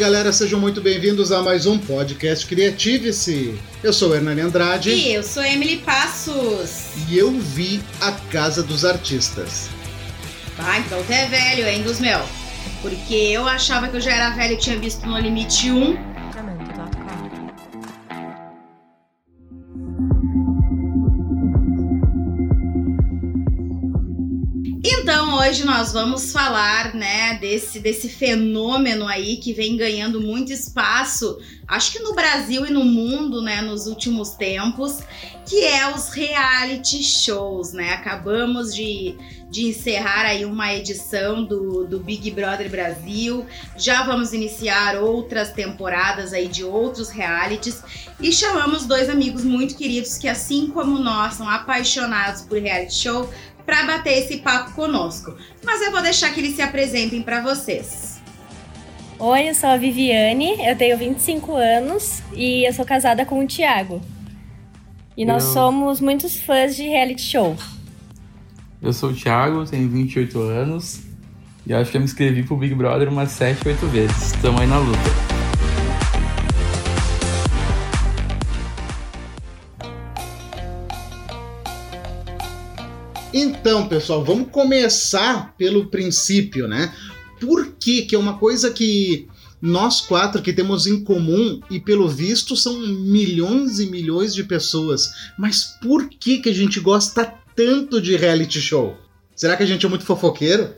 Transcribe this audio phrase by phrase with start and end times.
[0.00, 3.54] galera, sejam muito bem-vindos a mais um podcast Criative-se.
[3.82, 4.88] Eu sou o Hernani Andrade.
[4.88, 6.86] E eu sou Emily Passos.
[7.06, 9.68] E eu vi A Casa dos Artistas.
[10.58, 12.26] Ah, então tu é velho, hein, dos meus.
[12.80, 16.09] Porque eu achava que eu já era velho e tinha visto No Limite 1
[25.40, 31.92] hoje nós vamos falar, né, desse, desse fenômeno aí que vem ganhando muito espaço, acho
[31.92, 34.98] que no Brasil e no mundo, né, nos últimos tempos,
[35.46, 37.94] que é os reality shows, né?
[37.94, 39.16] Acabamos de,
[39.50, 43.46] de encerrar aí uma edição do, do Big Brother Brasil,
[43.76, 47.82] já vamos iniciar outras temporadas aí de outros realities
[48.20, 53.28] e chamamos dois amigos muito queridos que, assim como nós, são apaixonados por reality show,
[53.64, 55.36] para bater esse papo conosco.
[55.64, 58.20] Mas eu vou deixar que eles se apresentem para vocês.
[59.18, 63.46] Oi, eu sou a Viviane, eu tenho 25 anos e eu sou casada com o
[63.46, 64.00] Thiago.
[65.16, 65.52] E nós eu...
[65.52, 67.56] somos muitos fãs de reality show.
[68.80, 71.02] Eu sou o Thiago, tenho 28 anos
[71.66, 74.32] e acho que eu me inscrevi pro Big Brother umas 7, 8 vezes.
[74.32, 75.29] Estamos aí na luta.
[83.32, 86.92] Então, pessoal, vamos começar pelo princípio, né?
[87.40, 89.28] Por que que é uma coisa que
[89.62, 95.30] nós quatro que temos em comum e pelo visto são milhões e milhões de pessoas,
[95.38, 98.96] mas por que que a gente gosta tanto de reality show?
[99.36, 100.74] Será que a gente é muito fofoqueiro?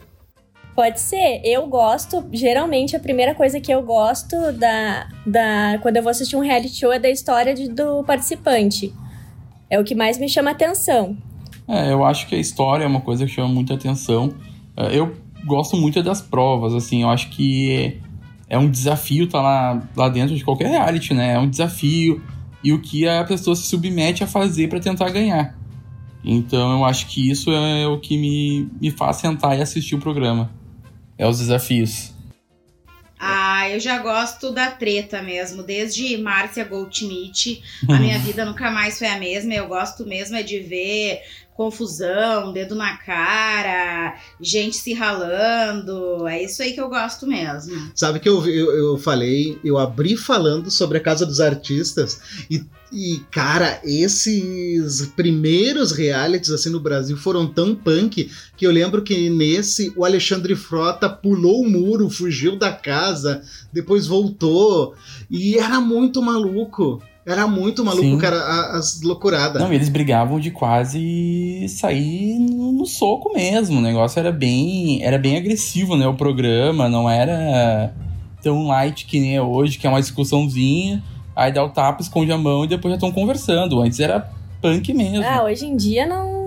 [0.74, 1.40] Pode ser.
[1.44, 6.36] Eu gosto, geralmente a primeira coisa que eu gosto da, da quando eu vou assistir
[6.36, 8.92] um reality show é da história de, do participante.
[9.70, 11.16] É o que mais me chama atenção.
[11.68, 14.34] É, eu acho que a história é uma coisa que chama muita atenção.
[14.76, 15.14] É, eu
[15.44, 18.00] gosto muito das provas, assim, eu acho que
[18.48, 21.34] é um desafio estar tá lá, lá dentro de qualquer reality, né?
[21.34, 22.22] É um desafio
[22.62, 25.56] e o que a pessoa se submete a fazer para tentar ganhar.
[26.24, 29.98] Então eu acho que isso é o que me, me faz sentar e assistir o
[29.98, 30.50] programa.
[31.18, 32.12] É os desafios.
[33.18, 35.62] Ah, eu já gosto da treta mesmo.
[35.62, 39.54] Desde Márcia Goldschmidt, a minha vida nunca mais foi a mesma.
[39.54, 41.22] Eu gosto mesmo é de ver
[41.62, 46.26] confusão, dedo na cara, gente se ralando.
[46.26, 47.92] É isso aí que eu gosto mesmo.
[47.94, 52.64] Sabe que eu, eu, eu falei, eu abri falando sobre a Casa dos Artistas e,
[52.92, 59.30] e, cara, esses primeiros realities assim no Brasil foram tão punk que eu lembro que
[59.30, 63.42] nesse o Alexandre Frota pulou o muro, fugiu da casa,
[63.72, 64.96] depois voltou
[65.30, 67.00] e era muito maluco.
[67.24, 68.18] Era muito maluco, Sim.
[68.18, 68.36] cara,
[68.76, 69.62] as loucuradas.
[69.62, 73.78] Não, eles brigavam de quase sair no, no, soco mesmo.
[73.78, 76.06] O negócio era bem, era bem agressivo, né?
[76.06, 77.94] O programa não era
[78.42, 81.00] tão light que nem é hoje, que é uma discussãozinha,
[81.36, 83.80] aí dá o tapa, esconde a mão e depois já estão conversando.
[83.80, 84.28] Antes era
[84.60, 85.24] punk mesmo.
[85.24, 86.41] Ah, hoje em dia não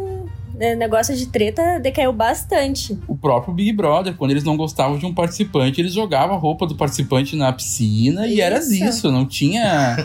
[0.58, 2.98] né, negócio de treta decaiu bastante.
[3.08, 6.66] O próprio Big Brother, quando eles não gostavam de um participante, eles jogavam a roupa
[6.66, 8.36] do participante na piscina isso.
[8.36, 9.12] e era isso.
[9.12, 9.98] Não tinha.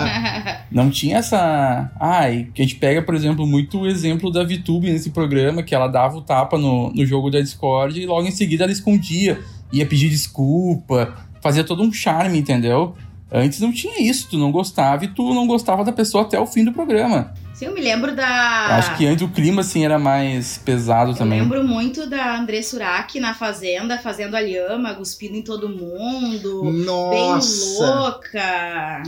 [0.70, 1.90] não tinha essa.
[2.00, 5.74] Ai, que a gente pega, por exemplo, muito o exemplo da VTube nesse programa, que
[5.74, 9.38] ela dava o tapa no, no jogo da Discord e logo em seguida ela escondia,
[9.72, 12.94] ia pedir desculpa, fazia todo um charme, entendeu?
[13.30, 16.46] Antes não tinha isso, tu não gostava e tu não gostava da pessoa até o
[16.46, 17.34] fim do programa.
[17.54, 18.76] Sim, eu me lembro da.
[18.76, 21.38] Acho que antes o clima, assim, era mais pesado eu também.
[21.38, 26.64] Eu lembro muito da André Surak na Fazenda, fazendo a lhama, cuspindo em todo mundo.
[26.64, 27.80] Nossa!
[27.80, 29.02] Bem louca.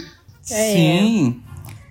[0.48, 0.74] É.
[0.74, 1.42] Sim.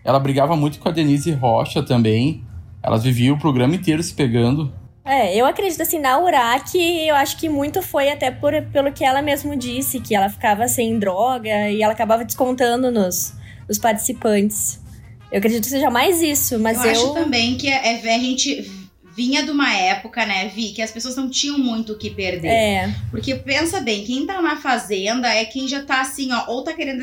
[0.03, 2.41] Ela brigava muito com a Denise Rocha também.
[2.81, 4.71] Elas viviam o programa inteiro se pegando.
[5.03, 9.03] É, eu acredito assim, na Uraki, eu acho que muito foi até por, pelo que
[9.03, 13.33] ela mesmo disse, que ela ficava sem droga e ela acabava descontando nos,
[13.67, 14.84] nos participantes.
[15.31, 16.85] Eu acredito que seja mais isso, mas eu.
[16.85, 18.71] Eu acho também que é, é, a gente
[19.15, 22.49] vinha de uma época, né, Vi, que as pessoas não tinham muito o que perder.
[22.49, 22.95] É.
[23.09, 26.73] Porque pensa bem, quem tá na fazenda é quem já tá assim, ó, ou tá
[26.73, 27.01] querendo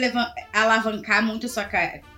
[0.52, 1.66] alavancar muito sua,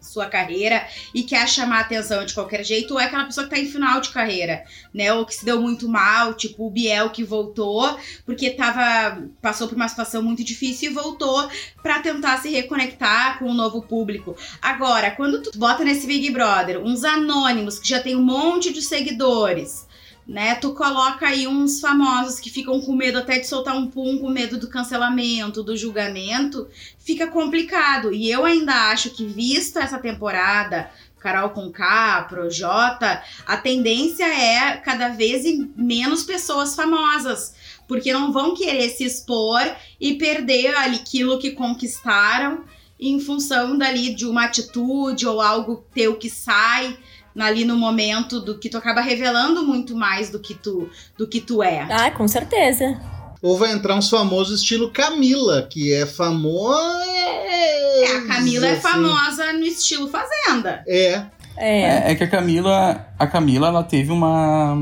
[0.06, 3.58] sua carreira e quer chamar atenção de qualquer jeito, ou é aquela pessoa que tá
[3.58, 7.24] em final de carreira, né, ou que se deu muito mal, tipo o Biel que
[7.24, 11.48] voltou porque tava passou por uma situação muito difícil e voltou
[11.82, 14.36] para tentar se reconectar com o um novo público.
[14.60, 18.82] Agora, quando tu bota nesse Big Brother uns anônimos que já tem um monte de
[18.82, 19.86] seguidores,
[20.26, 20.54] né?
[20.54, 24.28] Tu coloca aí uns famosos que ficam com medo até de soltar um pum, com
[24.28, 26.68] medo do cancelamento, do julgamento,
[26.98, 28.12] fica complicado.
[28.12, 30.90] E eu ainda acho que, vista essa temporada,
[31.20, 35.44] Carol com K, Projota, a tendência é cada vez
[35.76, 37.54] menos pessoas famosas.
[37.86, 39.60] porque não vão querer se expor
[40.00, 42.64] e perder aquilo que conquistaram
[42.98, 46.96] em função dali de uma atitude ou algo teu que sai
[47.38, 50.88] ali no momento do que tu acaba revelando muito mais do que tu
[51.18, 51.86] do que tu é.
[51.90, 53.00] Ah, com certeza.
[53.42, 57.04] Ou vai entrar uns famosos estilo Camila, que é famosa.
[57.04, 58.80] É, a Camila é assim.
[58.80, 60.82] famosa no estilo Fazenda.
[60.86, 61.26] É.
[61.56, 61.82] É.
[61.82, 62.12] é.
[62.12, 64.72] É, que a Camila, a Camila, ela teve uma,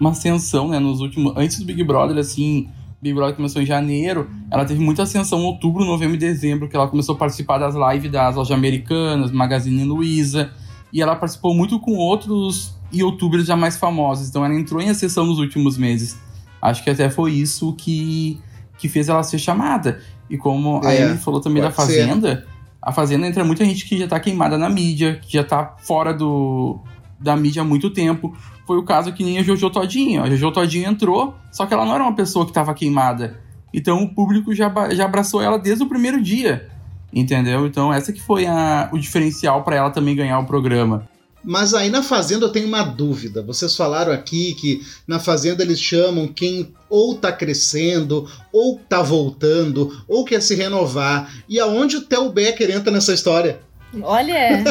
[0.00, 2.68] uma ascensão, né, nos últimos, antes do Big Brother, assim,
[3.00, 6.76] Big Brother começou em janeiro, ela teve muita ascensão em outubro, novembro e dezembro, que
[6.76, 10.50] ela começou a participar das lives das lojas americanas, Magazine Luiza,
[10.96, 15.26] e ela participou muito com outros youtubers já mais famosos, então ela entrou em ascensão
[15.26, 16.16] nos últimos meses.
[16.60, 18.40] Acho que até foi isso que,
[18.78, 20.00] que fez ela ser chamada.
[20.30, 22.46] E como é, a Amy falou também da Fazenda, ser.
[22.80, 26.14] a Fazenda entra muita gente que já tá queimada na mídia, que já tá fora
[26.14, 26.80] do,
[27.20, 28.34] da mídia há muito tempo.
[28.66, 30.22] Foi o caso que nem a Jojo Todinho.
[30.22, 33.38] A Jojo Todinho entrou, só que ela não era uma pessoa que estava queimada.
[33.70, 36.70] Então o público já, já abraçou ela desde o primeiro dia.
[37.16, 37.66] Entendeu?
[37.66, 41.08] Então essa que foi a, o diferencial para ela também ganhar o programa.
[41.42, 43.40] Mas aí na Fazenda eu tenho uma dúvida.
[43.40, 49.96] Vocês falaram aqui que na Fazenda eles chamam quem ou tá crescendo, ou tá voltando,
[50.06, 51.32] ou quer se renovar.
[51.48, 53.60] E aonde o Theo Becker entra nessa história?
[54.02, 54.64] Olha, é.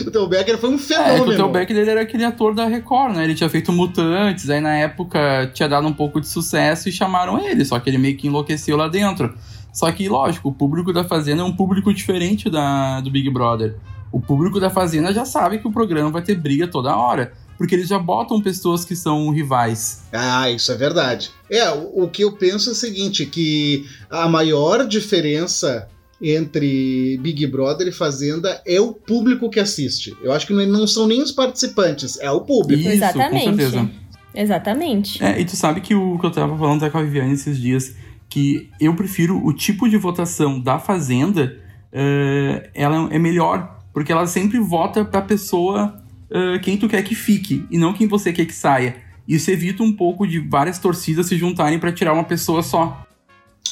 [0.06, 1.32] o Theo Becker foi um fenômeno.
[1.32, 3.24] É, o Theo Becker ele era aquele ator da Record, né?
[3.24, 7.44] Ele tinha feito Mutantes, aí na época tinha dado um pouco de sucesso e chamaram
[7.44, 9.34] ele, só que ele meio que enlouqueceu lá dentro.
[9.72, 13.76] Só que, lógico, o público da Fazenda é um público diferente da, do Big Brother.
[14.12, 17.32] O público da Fazenda já sabe que o programa vai ter briga toda hora.
[17.56, 20.02] Porque eles já botam pessoas que são rivais.
[20.12, 21.30] Ah, isso é verdade.
[21.50, 25.88] É, o, o que eu penso é o seguinte: que a maior diferença
[26.20, 30.16] entre Big Brother e Fazenda é o público que assiste.
[30.22, 32.80] Eu acho que não são nem os participantes, é o público.
[32.80, 33.44] Isso, Exatamente.
[33.44, 33.90] com certeza.
[34.34, 35.22] Exatamente.
[35.22, 37.94] É, e tu sabe que o que eu tava falando com a Viviane esses dias,
[38.32, 41.60] que eu prefiro o tipo de votação da Fazenda,
[41.92, 47.14] uh, ela é melhor porque ela sempre vota pra pessoa uh, quem tu quer que
[47.14, 48.96] fique e não quem você quer que saia.
[49.28, 53.06] Isso evita um pouco de várias torcidas se juntarem para tirar uma pessoa só.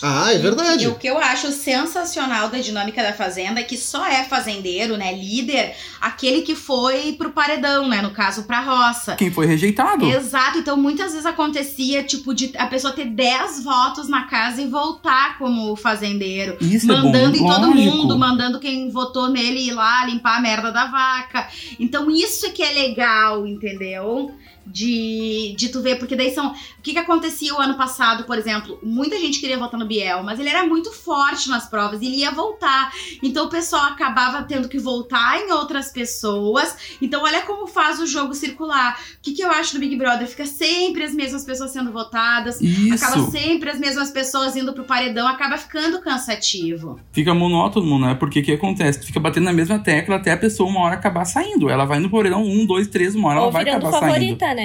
[0.02, 0.84] Ah, é verdade.
[0.84, 4.96] E, o que eu acho sensacional da dinâmica da Fazenda é que só é fazendeiro,
[4.96, 9.14] né, líder, aquele que foi pro paredão, né, no caso pra roça.
[9.16, 10.06] Quem foi rejeitado.
[10.06, 14.66] Exato, então muitas vezes acontecia, tipo, de a pessoa ter 10 votos na casa e
[14.66, 16.56] voltar como fazendeiro.
[16.60, 17.96] Isso é mandando é bom, em todo lógico.
[17.96, 21.46] mundo, mandando quem votou nele ir lá limpar a merda da vaca.
[21.78, 24.30] Então isso é que é legal, entendeu?
[24.70, 26.52] De, de tu ver, porque daí são.
[26.52, 28.78] O que, que acontecia o ano passado, por exemplo?
[28.82, 32.30] Muita gente queria votar no Biel, mas ele era muito forte nas provas, ele ia
[32.30, 32.92] voltar.
[33.22, 36.96] Então o pessoal acabava tendo que voltar em outras pessoas.
[37.02, 38.98] Então, olha como faz o jogo circular.
[39.18, 40.26] O que, que eu acho do Big Brother?
[40.26, 43.04] Fica sempre as mesmas pessoas sendo votadas, Isso.
[43.04, 46.98] acaba sempre as mesmas pessoas indo pro paredão, acaba ficando cansativo.
[47.12, 48.14] Fica monótono, né?
[48.14, 49.00] Porque o que acontece?
[49.00, 51.68] Tu fica batendo na mesma tecla até a pessoa uma hora acabar saindo.
[51.68, 54.56] Ela vai no paredão um, dois, três, uma hora Ou ela vai acabar favorita, saindo.
[54.56, 54.59] né?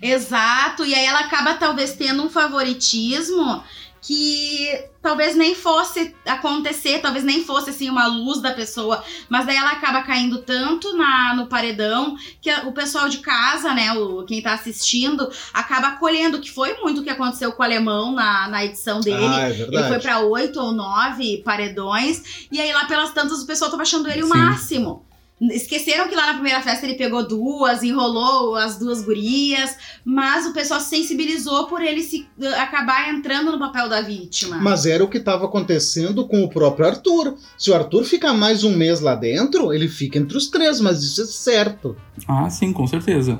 [0.00, 3.62] Exato, e aí ela acaba talvez tendo um favoritismo
[4.00, 4.68] que
[5.02, 9.72] talvez nem fosse acontecer, talvez nem fosse assim uma luz da pessoa, mas daí ela
[9.72, 14.52] acaba caindo tanto na no paredão que o pessoal de casa, né, o quem tá
[14.54, 19.00] assistindo, acaba acolhendo, que foi muito o que aconteceu com o alemão na, na edição
[19.00, 19.26] dele.
[19.26, 19.88] Ah, é ele verdade.
[19.88, 24.08] foi pra oito ou nove paredões, e aí lá pelas tantas o pessoal tava achando
[24.08, 24.32] ele o Sim.
[24.38, 25.07] máximo.
[25.40, 30.52] Esqueceram que lá na primeira festa ele pegou duas, enrolou as duas gurias, mas o
[30.52, 32.26] pessoal se sensibilizou por ele se
[32.56, 34.56] acabar entrando no papel da vítima.
[34.56, 37.36] Mas era o que estava acontecendo com o próprio Arthur.
[37.56, 41.04] Se o Arthur ficar mais um mês lá dentro, ele fica entre os três, mas
[41.04, 41.96] isso é certo.
[42.26, 43.38] Ah, sim, com certeza.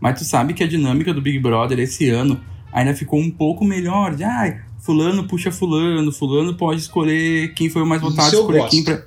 [0.00, 2.40] Mas tu sabe que a dinâmica do Big Brother esse ano
[2.72, 4.16] ainda ficou um pouco melhor.
[4.16, 8.70] De, ai, fulano puxa fulano, fulano pode escolher quem foi o mais votado, escolher gosto.
[8.70, 9.02] quem pra...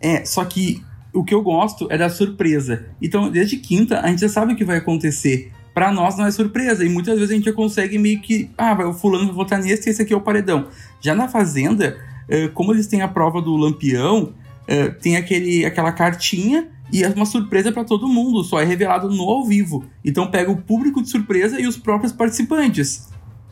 [0.00, 2.86] É, só que o que eu gosto é da surpresa.
[3.00, 5.52] Então, desde quinta, a gente já sabe o que vai acontecer.
[5.72, 6.84] Pra nós não é surpresa.
[6.84, 8.50] E muitas vezes a gente já consegue meio que.
[8.58, 10.68] Ah, o fulano vai votar nesse, esse aqui é o paredão.
[11.00, 11.96] Já na Fazenda,
[12.28, 14.32] eh, como eles têm a prova do Lampião,
[14.68, 18.44] eh, tem aquele, aquela cartinha e é uma surpresa pra todo mundo.
[18.44, 19.84] Só é revelado no ao vivo.
[20.04, 23.08] Então pega o público de surpresa e os próprios participantes.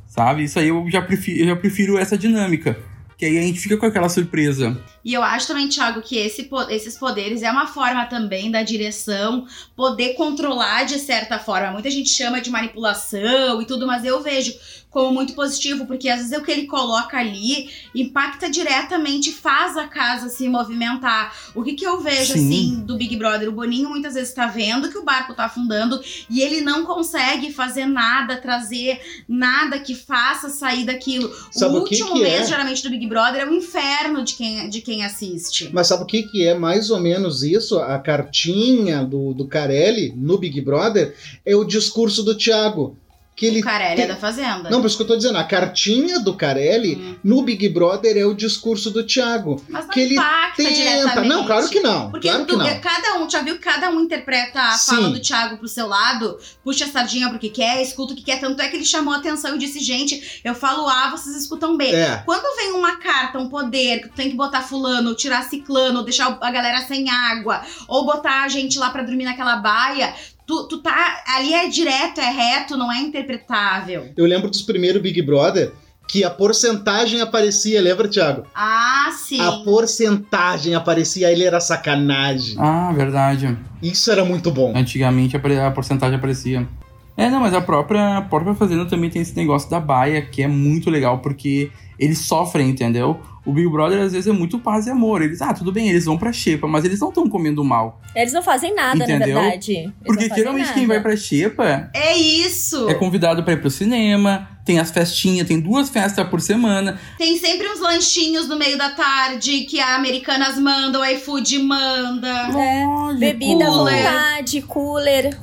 [0.07, 0.45] Sabe?
[0.45, 2.79] Isso aí eu já prefiro, eu já prefiro essa dinâmica.
[3.23, 4.77] Que aí a gente fica com aquela surpresa.
[5.05, 9.47] E eu acho também, Thiago, que esse, esses poderes é uma forma também da direção
[9.77, 11.71] poder controlar de certa forma.
[11.71, 14.53] Muita gente chama de manipulação e tudo, mas eu vejo
[14.93, 19.89] como muito positivo, porque às vezes o que ele coloca ali impacta diretamente, faz a
[19.89, 21.35] casa se movimentar.
[21.55, 22.47] O que, que eu vejo, Sim.
[22.47, 23.49] assim, do Big Brother?
[23.49, 27.51] O Boninho muitas vezes tá vendo que o barco tá afundando e ele não consegue
[27.51, 31.35] fazer nada, trazer nada que faça sair daquilo.
[31.51, 32.47] Sabe o último que que mês, é?
[32.49, 35.71] geralmente, do Big Brother é o um inferno de quem, de quem assiste.
[35.73, 37.79] Mas sabe o que, que é mais ou menos isso?
[37.79, 41.15] A cartinha do, do Carelli no Big Brother
[41.47, 42.99] é o discurso do Thiago
[43.35, 44.05] que ele o Carelli tem...
[44.05, 44.69] é da Fazenda.
[44.69, 47.17] Não, por isso que eu tô dizendo, a cartinha do Carelli hum.
[47.25, 49.63] no Big Brother é o discurso do Thiago.
[49.69, 50.17] Mas não que ele
[50.55, 51.23] tenta.
[51.23, 52.11] Não, claro que não.
[52.11, 52.81] Porque claro que não.
[52.81, 54.97] cada um, já viu cada um interpreta a Sim.
[54.97, 58.23] fala do Thiago pro seu lado, puxa a sardinha pro que quer, escuta o que
[58.23, 58.39] quer.
[58.39, 61.77] Tanto é que ele chamou a atenção e disse, gente, eu falo A, vocês escutam
[61.77, 61.87] B.
[61.87, 62.23] É.
[62.27, 66.01] Quando vem uma carta, um poder, que tu tem que botar fulano, ou tirar ciclano,
[66.01, 70.15] ou deixar a galera sem água, ou botar a gente lá pra dormir naquela baia,
[70.47, 71.23] Tu, tu tá.
[71.27, 74.11] Ali é direto, é reto, não é interpretável.
[74.17, 75.73] Eu lembro dos primeiros Big Brother
[76.09, 78.45] que a porcentagem aparecia, lembra, Thiago?
[78.55, 79.41] Ah, sim.
[79.41, 82.57] A porcentagem aparecia, ele era sacanagem.
[82.59, 83.57] Ah, verdade.
[83.83, 84.73] Isso era muito bom.
[84.77, 86.69] Antigamente a porcentagem aparecia.
[87.17, 90.43] É, não, mas a própria, a própria Fazenda também tem esse negócio da baia, que
[90.43, 91.71] é muito legal, porque
[92.05, 93.21] eles sofrem, entendeu?
[93.45, 95.21] O Big Brother às vezes é muito paz e amor.
[95.21, 98.01] Eles, ah, tudo bem, eles vão pra Xepa, mas eles não estão comendo mal.
[98.15, 99.35] Eles não fazem nada, Entendeu?
[99.35, 99.73] na verdade.
[99.73, 100.79] Eles Porque geralmente nada.
[100.79, 102.89] quem vai pra Xepa É isso!
[102.89, 107.01] é convidado pra ir pro cinema, tem as festinhas, tem duas festas por semana.
[107.19, 112.29] Tem sempre uns lanchinhos no meio da tarde que a Americanas manda, o iFood manda.
[112.57, 113.19] É, Lógico.
[113.19, 115.37] Bebida à vontade, cooler.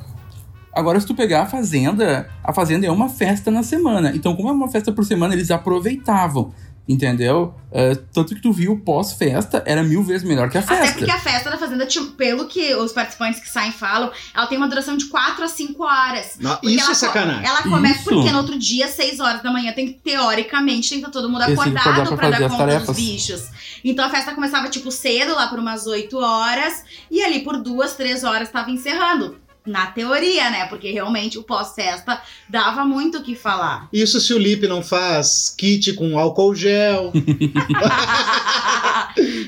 [0.72, 4.12] Agora, se tu pegar a Fazenda, a Fazenda é uma festa na semana.
[4.14, 6.52] Então, como é uma festa por semana, eles aproveitavam.
[6.88, 7.54] Entendeu?
[7.70, 10.82] É, tanto que tu viu pós-festa, era mil vezes melhor que a festa.
[10.82, 14.46] Até porque a festa da Fazenda, tipo, pelo que os participantes que saem falam, ela
[14.48, 16.36] tem uma duração de 4 a 5 horas.
[16.40, 17.46] Não, isso ela é sacanagem.
[17.46, 18.10] Ela começa Isso.
[18.10, 21.30] porque no outro dia, 6 horas da manhã, tem que, teoricamente, tem que estar todo
[21.30, 22.86] mundo acordado pra pra, dar conta tarefas.
[22.88, 23.48] dos bichos.
[23.84, 27.94] Então a festa começava, tipo, cedo, lá por umas 8 horas, e ali por duas,
[27.94, 29.36] três horas tava encerrando.
[29.70, 30.66] Na teoria, né?
[30.66, 33.88] Porque realmente o pós-festa dava muito o que falar.
[33.92, 37.12] Isso se o Lipe não faz kit com álcool gel.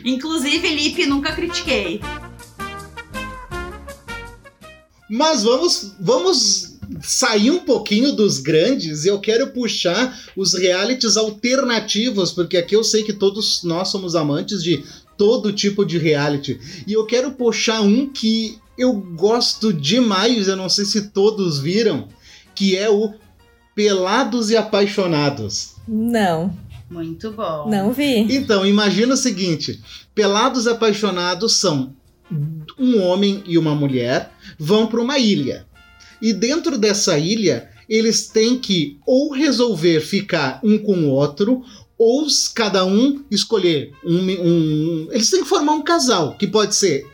[0.04, 2.00] Inclusive, Lipe, nunca critiquei.
[5.10, 12.30] Mas vamos, vamos sair um pouquinho dos grandes e eu quero puxar os realities alternativos,
[12.30, 14.84] porque aqui eu sei que todos nós somos amantes de
[15.18, 16.60] todo tipo de reality.
[16.86, 22.08] E eu quero puxar um que eu gosto demais, eu não sei se todos viram,
[22.54, 23.12] que é o
[23.74, 25.74] Pelados e Apaixonados.
[25.88, 26.56] Não,
[26.90, 27.68] Muito bom.
[27.68, 28.20] não vi.
[28.34, 29.80] Então, imagina o seguinte:
[30.14, 31.94] Pelados e Apaixonados são
[32.78, 35.66] um homem e uma mulher vão para uma ilha.
[36.20, 41.62] E dentro dessa ilha, eles têm que ou resolver ficar um com o outro,
[41.98, 47.06] ou cada um escolher um, um- Eles têm que formar um casal, que pode ser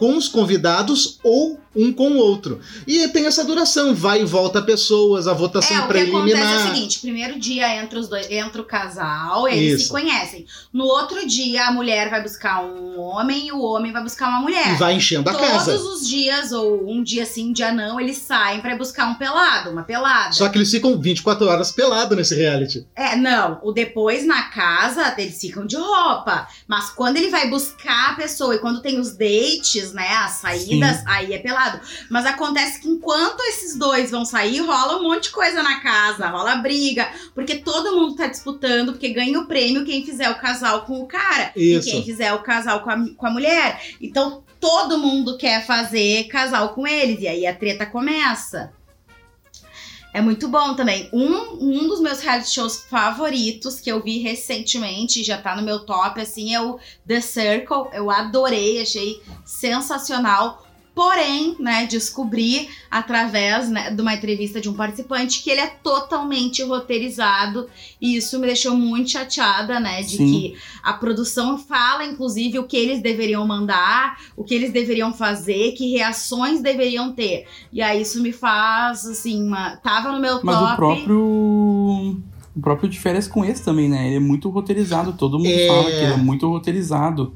[0.00, 2.60] com os convidados ou um com o outro.
[2.86, 6.18] E tem essa duração, vai e volta pessoas, a votação É, o que acontece é
[6.18, 6.66] o preliminar.
[6.74, 9.84] seguinte: primeiro dia entra os dois, entra o casal, eles Isso.
[9.84, 10.46] se conhecem.
[10.72, 14.40] No outro dia, a mulher vai buscar um homem e o homem vai buscar uma
[14.40, 14.72] mulher.
[14.72, 15.76] E vai enchendo a Todos casa.
[15.76, 19.70] os dias, ou um dia sim, um dia não, eles saem pra buscar um pelado,
[19.70, 20.32] uma pelada.
[20.32, 22.86] Só que eles ficam 24 horas pelado nesse reality.
[22.96, 23.60] É, não.
[23.62, 26.48] O depois na casa, eles ficam de roupa.
[26.66, 30.08] Mas quando ele vai buscar a pessoa e quando tem os dates, né?
[30.16, 31.59] As saídas, aí é pelado.
[32.08, 36.28] Mas acontece que enquanto esses dois vão sair, rola um monte de coisa na casa,
[36.28, 40.82] rola briga, porque todo mundo tá disputando, porque ganha o prêmio quem fizer o casal
[40.82, 41.52] com o cara.
[41.56, 41.88] Isso.
[41.88, 43.80] E quem fizer o casal com a, com a mulher.
[44.00, 47.20] Então todo mundo quer fazer casal com eles.
[47.20, 48.72] E aí a treta começa.
[50.12, 51.08] É muito bom também.
[51.12, 55.80] Um, um dos meus reality shows favoritos que eu vi recentemente, já tá no meu
[55.86, 57.90] top, assim, é o The Circle.
[57.92, 60.66] Eu adorei, achei sensacional.
[61.00, 66.62] Porém, né, descobri através né, de uma entrevista de um participante que ele é totalmente
[66.62, 70.26] roteirizado e isso me deixou muito chateada, né, de Sim.
[70.30, 75.72] que a produção fala, inclusive, o que eles deveriam mandar, o que eles deveriam fazer,
[75.72, 77.46] que reações deveriam ter.
[77.72, 79.76] E aí isso me faz, assim, uma...
[79.76, 80.72] tava no meu Mas top.
[80.72, 82.16] o próprio.
[82.54, 84.06] O próprio de férias com esse também, né?
[84.06, 85.14] Ele é muito roteirizado.
[85.14, 85.66] Todo mundo É.
[85.66, 87.32] fala que ele é muito roteirizado.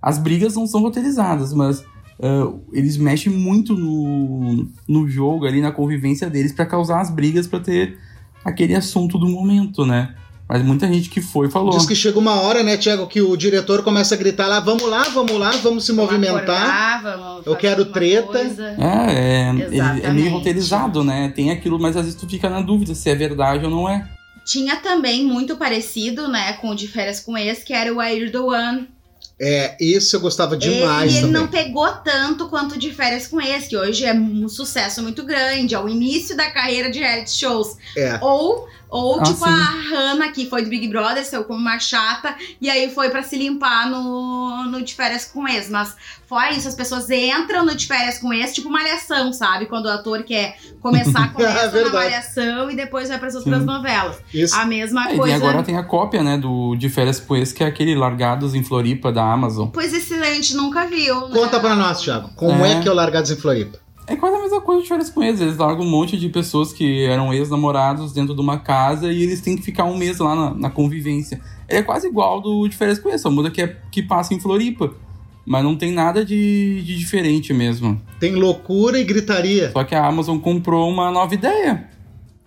[0.00, 1.84] As brigas não são roteirizadas, mas
[2.22, 7.46] ah, eles mexem muito no, no jogo ali, na convivência deles, pra causar as brigas,
[7.46, 7.98] pra ter
[8.44, 10.14] aquele assunto do momento, né?
[10.48, 11.76] Mas muita gente que foi falou.
[11.76, 14.88] Diz que chega uma hora, né, Tiago, que o diretor começa a gritar lá, vamos
[14.88, 16.40] lá, vamos lá, vamos se Vamos movimentar.
[16.40, 18.26] acordar, vamos Eu quero treta.
[18.28, 18.74] coisa.
[18.78, 21.30] É, é, é meio roteirizado, né?
[21.36, 24.08] Tem aquilo, mas às vezes tu fica na dúvida se é verdade ou não é.
[24.42, 28.32] Tinha também muito parecido, né, com o de férias com esse, que era o Air
[28.32, 28.88] the One.
[29.40, 31.42] É, esse eu gostava demais ele, ele também.
[31.42, 35.74] não pegou tanto quanto de férias com esse, que hoje é um sucesso muito grande,
[35.74, 37.76] é o início da carreira de reality shows.
[37.96, 38.18] É.
[38.20, 39.50] Ou, ou Ah, tipo sim.
[39.50, 39.54] a
[39.90, 43.36] Hannah, que foi do Big Brother, saiu como uma chata, e aí foi pra se
[43.36, 45.70] limpar no, no de férias com esse.
[45.70, 45.94] Mas
[46.26, 49.66] fora isso, as pessoas entram no de férias com esse, tipo malhação, sabe?
[49.66, 51.94] Quando o ator quer começar, começa na É verdade.
[51.96, 53.64] malhação e depois vai pras outras Sim.
[53.66, 54.16] novelas.
[54.32, 54.54] Isso.
[54.54, 55.36] A mesma É, e coisa.
[55.36, 58.62] agora tem a cópia, né, do de férias com esse, que é aquele Largados em
[58.62, 59.68] Floripa da Amazon.
[59.68, 61.28] Pois esse a gente nunca viu.
[61.28, 61.34] né?
[61.34, 62.80] Conta pra nós, Thiago, como é, É.
[62.80, 63.78] que é o Largados em Floripa?
[64.08, 65.40] É quase a mesma coisa de férias com ex.
[65.40, 69.42] Eles largam um monte de pessoas que eram ex-namorados dentro de uma casa e eles
[69.42, 71.40] têm que ficar um mês lá na, na convivência.
[71.68, 74.32] Ele é quase igual do de férias com ex, só muda que, é, que passa
[74.32, 74.94] em Floripa.
[75.44, 78.00] Mas não tem nada de, de diferente mesmo.
[78.18, 79.70] Tem loucura e gritaria.
[79.72, 81.88] Só que a Amazon comprou uma nova ideia.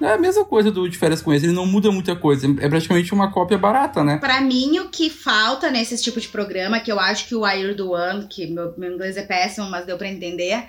[0.01, 2.47] É a mesma coisa do de férias com ex, ele não muda muita coisa.
[2.59, 4.17] É praticamente uma cópia barata, né?
[4.17, 7.75] Pra mim, o que falta nesse tipo de programa, que eu acho que o Air
[7.75, 10.63] do One, que meu, meu inglês é péssimo, mas deu pra entender,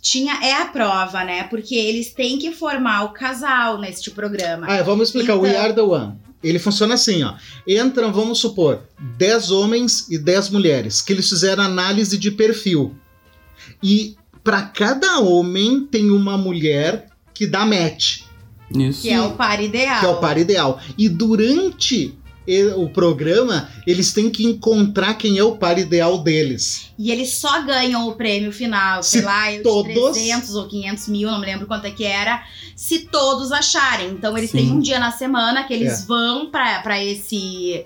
[0.00, 1.44] tinha é a prova, né?
[1.44, 4.66] Porque eles têm que formar o casal neste programa.
[4.68, 5.36] Ah, vamos explicar.
[5.36, 6.14] O We Então- Are The One.
[6.42, 7.34] Ele funciona assim, ó.
[7.68, 8.82] Entram, vamos supor,
[9.16, 12.96] 10 homens e 10 mulheres, que eles fizeram análise de perfil.
[13.80, 18.22] E pra cada homem tem uma mulher que dá match,
[18.76, 19.02] Isso.
[19.02, 20.00] que é o par ideal.
[20.00, 20.80] que é o par ideal.
[20.98, 22.14] E durante
[22.76, 26.90] o programa, eles têm que encontrar quem é o par ideal deles.
[26.98, 30.66] E eles só ganham o prêmio final, sei Se lá, eu todos- de 300 ou
[30.66, 32.42] 500 mil, não me lembro quanto é que era,
[32.74, 34.08] se todos acharem.
[34.10, 34.58] Então eles Sim.
[34.58, 36.06] têm um dia na semana que eles É.
[36.06, 37.84] vão pra esse.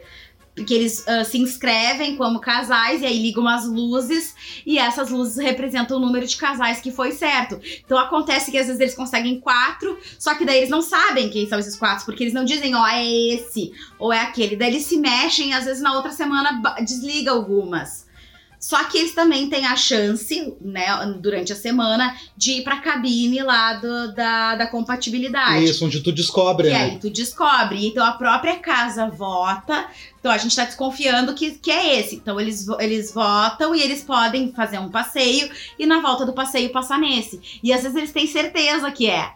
[0.64, 4.34] Que eles ah, se inscrevem como casais e aí ligam umas luzes
[4.64, 7.60] e essas luzes representam o número de casais que foi certo.
[7.84, 11.48] Então acontece que às vezes eles conseguem quatro, só que daí eles não sabem quem
[11.48, 14.56] são esses quatro, porque eles não dizem, ó, é esse ou é aquele.
[14.56, 18.05] Daí eles se mexem às vezes na outra semana desliga algumas.
[18.58, 20.86] Só que eles também têm a chance, né,
[21.20, 25.64] durante a semana, de ir pra cabine lá do- da, da compatibilidade.
[25.64, 26.82] Isso, onde tu descobre, E né?
[26.84, 27.86] aí tu descobre.
[27.86, 29.86] Então a própria casa vota.
[30.18, 32.16] Então a gente tá desconfiando que, que é esse.
[32.16, 36.70] Então eles, eles votam e eles podem fazer um passeio e na volta do passeio
[36.70, 37.40] passar nesse.
[37.62, 39.30] E às vezes eles têm certeza que é.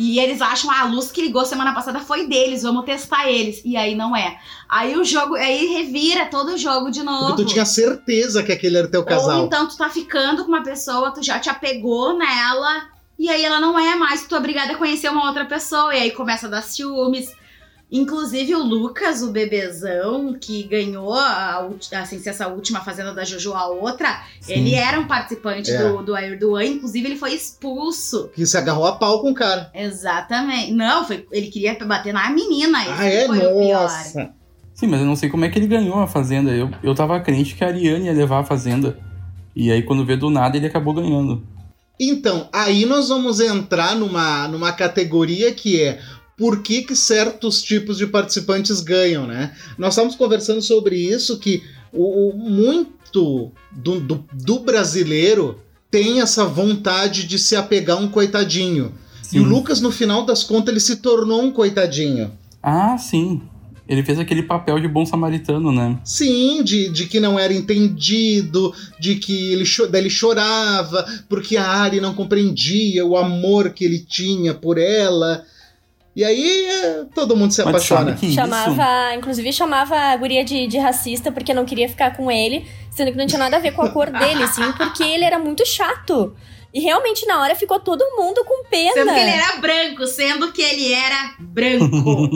[0.00, 3.60] E eles acham, ah, a luz que ligou semana passada foi deles, vamos testar eles.
[3.66, 4.38] E aí não é.
[4.66, 7.26] Aí o jogo, aí revira todo o jogo de novo.
[7.26, 9.44] Porque tu tinha certeza que aquele era teu Ou casal.
[9.44, 13.60] então tu tá ficando com uma pessoa, tu já te apegou nela, e aí ela
[13.60, 16.50] não é mais, tu é obrigada a conhecer uma outra pessoa, e aí começa a
[16.50, 17.30] dar ciúmes.
[17.92, 21.68] Inclusive o Lucas, o bebezão, que ganhou a,
[22.00, 24.52] assim, essa última fazenda da Jojo, a outra, Sim.
[24.52, 25.88] ele era um participante É.
[25.88, 28.30] do, do Air do One, inclusive ele foi expulso.
[28.34, 29.70] Que se agarrou a pau com o cara.
[29.74, 30.72] Exatamente.
[30.72, 33.26] Não, foi, ele queria bater na menina, esse ah, é?
[33.26, 33.82] foi o pior.
[33.82, 34.30] Nossa.
[34.72, 36.52] Sim, mas eu não sei como é que ele ganhou a Fazenda.
[36.52, 38.98] Eu, eu tava crente que a Ariane ia levar a Fazenda.
[39.54, 41.46] E aí, quando vê do nada, ele acabou ganhando.
[41.98, 46.00] Então, aí nós vamos entrar numa, numa categoria que é
[46.40, 49.52] por que, que certos tipos de participantes ganham, né?
[49.76, 55.58] Nós estávamos conversando sobre isso, que o, o- muito do, do, do brasileiro
[55.90, 58.92] tem essa vontade de se apegar a um coitadinho.
[59.32, 59.48] E o Sim.
[59.48, 62.32] Lucas, no final das contas, ele se tornou um coitadinho.
[62.62, 63.42] Ah, sim.
[63.86, 65.98] Ele fez aquele papel de bom samaritano, né?
[66.04, 71.66] Sim, de, de que não era entendido, de que ele, daí ele chorava porque a
[71.68, 75.44] Ari não compreendia o amor que ele tinha por ela.
[76.20, 78.18] E aí é, todo mundo se Mas apaixona.
[78.20, 78.34] isso...
[78.34, 83.10] Chamava, inclusive chamava a guria de, de racista porque não queria ficar com ele, sendo
[83.10, 85.64] que não tinha nada a ver com a cor dele, sim, porque ele era muito
[85.64, 86.36] chato.
[86.74, 88.92] E realmente na hora ficou todo mundo com pena.
[88.92, 92.28] Sendo que ele era branco, sendo que ele era branco.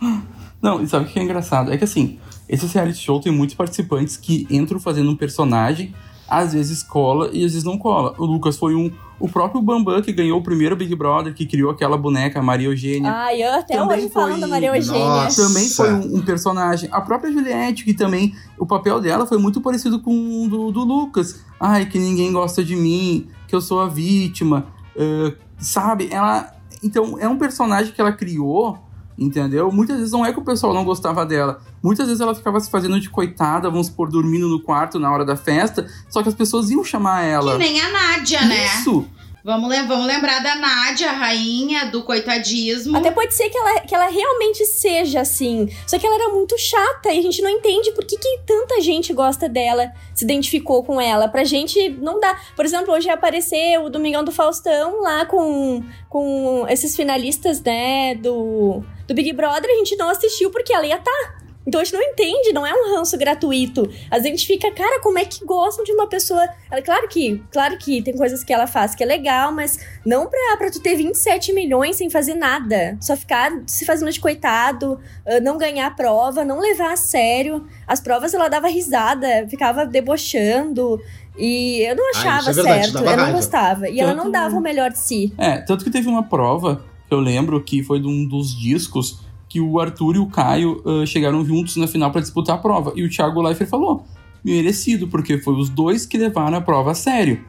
[0.60, 1.72] Não, e sabe o que é engraçado?
[1.72, 5.94] É que assim, esse reality show tem muitos participantes que entram fazendo um personagem,
[6.30, 8.14] às vezes cola e às vezes não cola.
[8.16, 8.90] O Lucas foi um.
[9.18, 12.68] O próprio Bambam, que ganhou o primeiro Big Brother, que criou aquela boneca, a Maria
[12.68, 13.12] Eugênia.
[13.12, 15.04] Ai, eu até Também hoje falando foi- da Maria Eugênia.
[15.04, 15.46] Nossa.
[15.46, 16.88] também foi um, um personagem.
[16.90, 18.34] A própria Juliette, que também.
[18.56, 21.44] O papel dela foi muito parecido com o do, do Lucas.
[21.60, 24.68] Ai, que ninguém gosta de mim, que eu sou a vítima.
[24.98, 26.08] ah, sabe?
[26.10, 26.54] Ela.
[26.82, 28.78] Então, é um personagem que ela criou,
[29.18, 29.70] entendeu?
[29.70, 31.60] Muitas vezes não é que o pessoal não gostava dela.
[31.82, 35.24] Muitas vezes ela ficava se fazendo de coitada, vamos supor, dormindo no quarto na hora
[35.24, 35.86] da festa.
[36.08, 37.52] Só que as pessoas iam chamar ela.
[37.52, 38.66] que nem a Nádia, né?
[38.66, 39.06] Isso!
[39.42, 42.94] Vamos, lem- vamos lembrar da Nádia, a rainha do coitadismo.
[42.94, 45.66] Até pode ser que ela, que ela realmente seja assim.
[45.86, 48.82] Só que ela era muito chata e a gente não entende por que, que tanta
[48.82, 51.26] gente gosta dela, se identificou com ela.
[51.26, 52.36] Pra gente não dá.
[52.54, 58.82] Por exemplo, hoje apareceu o Domingão do Faustão lá com, com esses finalistas, né, do,
[59.08, 59.70] do Big Brother.
[59.70, 61.39] A gente não assistiu porque ela ia estar.
[61.66, 63.88] Então a gente não entende, não é um ranço gratuito.
[64.10, 66.48] A gente fica, cara, como é que gostam de uma pessoa.
[66.70, 70.26] Ela, claro que, claro que tem coisas que ela faz que é legal, mas não
[70.26, 72.96] pra, pra tu ter 27 milhões sem fazer nada.
[73.00, 77.66] Só ficar se fazendo de coitado, ah, não ganhar a prova, não levar a sério.
[77.86, 81.00] As provas ela dava risada, ficava debochando.
[81.38, 83.88] E eu não achava isso é verdade, certo, eu não gostava.
[83.88, 85.32] E ela não Tanto- dava o melhor de si.
[85.38, 89.20] É, tanto que teve uma prova que eu lembro que foi de um dos discos
[89.50, 92.92] que o Arthur e o Caio ah, chegaram juntos na final pra disputar a prova.
[92.94, 94.06] E o Thiago Leifert falou:
[94.42, 97.44] merecido, porque foi os dois que levaram a prova a sério.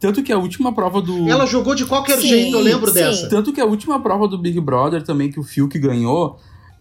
[0.00, 1.28] Tanto que a última prova do.
[1.28, 2.94] Ela jogou de qualquer Sim, jeito, eu lembro sim.
[2.94, 3.28] dessa.
[3.28, 6.38] Tanto que a última prova do Big Brother também, que o Fiuk ganhou,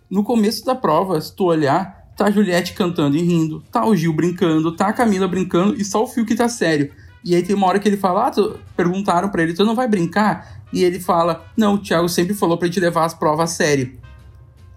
[0.10, 3.96] no começo da prova, se tu olhar, tá a Juliette cantando e rindo, tá o
[3.96, 6.92] Gil brincando, tá a Camila brincando e só o Fiuk tá sério.
[7.24, 8.60] E aí tem uma hora que ele fala, ah, tu...
[8.76, 10.62] perguntaram pra ele, tu não vai brincar?
[10.74, 14.03] E ele fala, não, o Thiago sempre falou pra gente levar as provas a sério.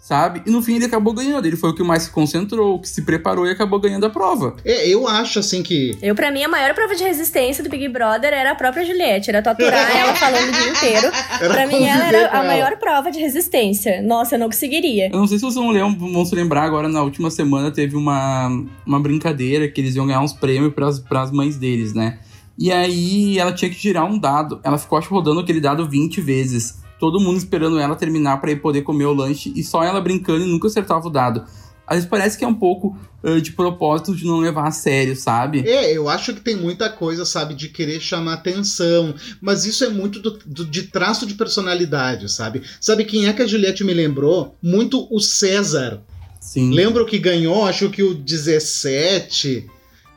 [0.07, 0.41] Sabe?
[0.47, 1.47] E no fim ele acabou ganhando.
[1.47, 4.11] Ele foi o que mais se concentrou, o que se preparou e acabou ganhando a
[4.11, 4.55] prova.
[4.65, 5.99] É, eu acho assim que.
[6.01, 9.31] Eu, pra mim, a maior prova de resistência do Big Brother era a própria Juliette.
[9.31, 11.09] Era tu aturar ela falando o dia inteiro.
[11.43, 12.45] Era Pra mim, ela era a ela.
[12.47, 14.01] maior prova de resistência.
[14.01, 15.09] Nossa, eu não conseguiria.
[15.13, 17.97] Eu não sei se vocês vão, lem- vão se lembrar agora, na última semana teve
[17.97, 18.47] uma,
[18.87, 22.21] uma brincadeira que eles iam ganhar uns prêmios pras, pras mães deles, né?
[22.57, 24.61] E aí ela tinha que girar um dado.
[24.63, 26.86] Ela ficou, acho, rodando aquele dado 20 vezes.
[26.99, 30.45] Todo mundo esperando ela terminar pra ir poder comer o lanche e só ela brincando
[30.45, 31.45] e nunca acertava o dado.
[31.87, 35.15] Às vezes parece que é um pouco ah, de propósito de não levar a sério,
[35.15, 35.61] sabe?
[35.69, 39.15] É, eu acho que tem muita coisa, sabe, de querer chamar atenção.
[39.41, 42.63] Mas isso é muito do- do- de traço de personalidade, sabe?
[42.81, 44.57] Sabe quem é que a Juliette me lembrou?
[44.63, 46.03] Muito o César.
[46.41, 46.73] Sim.
[46.73, 47.65] Lembra o que ganhou?
[47.67, 49.67] Acho que o 17.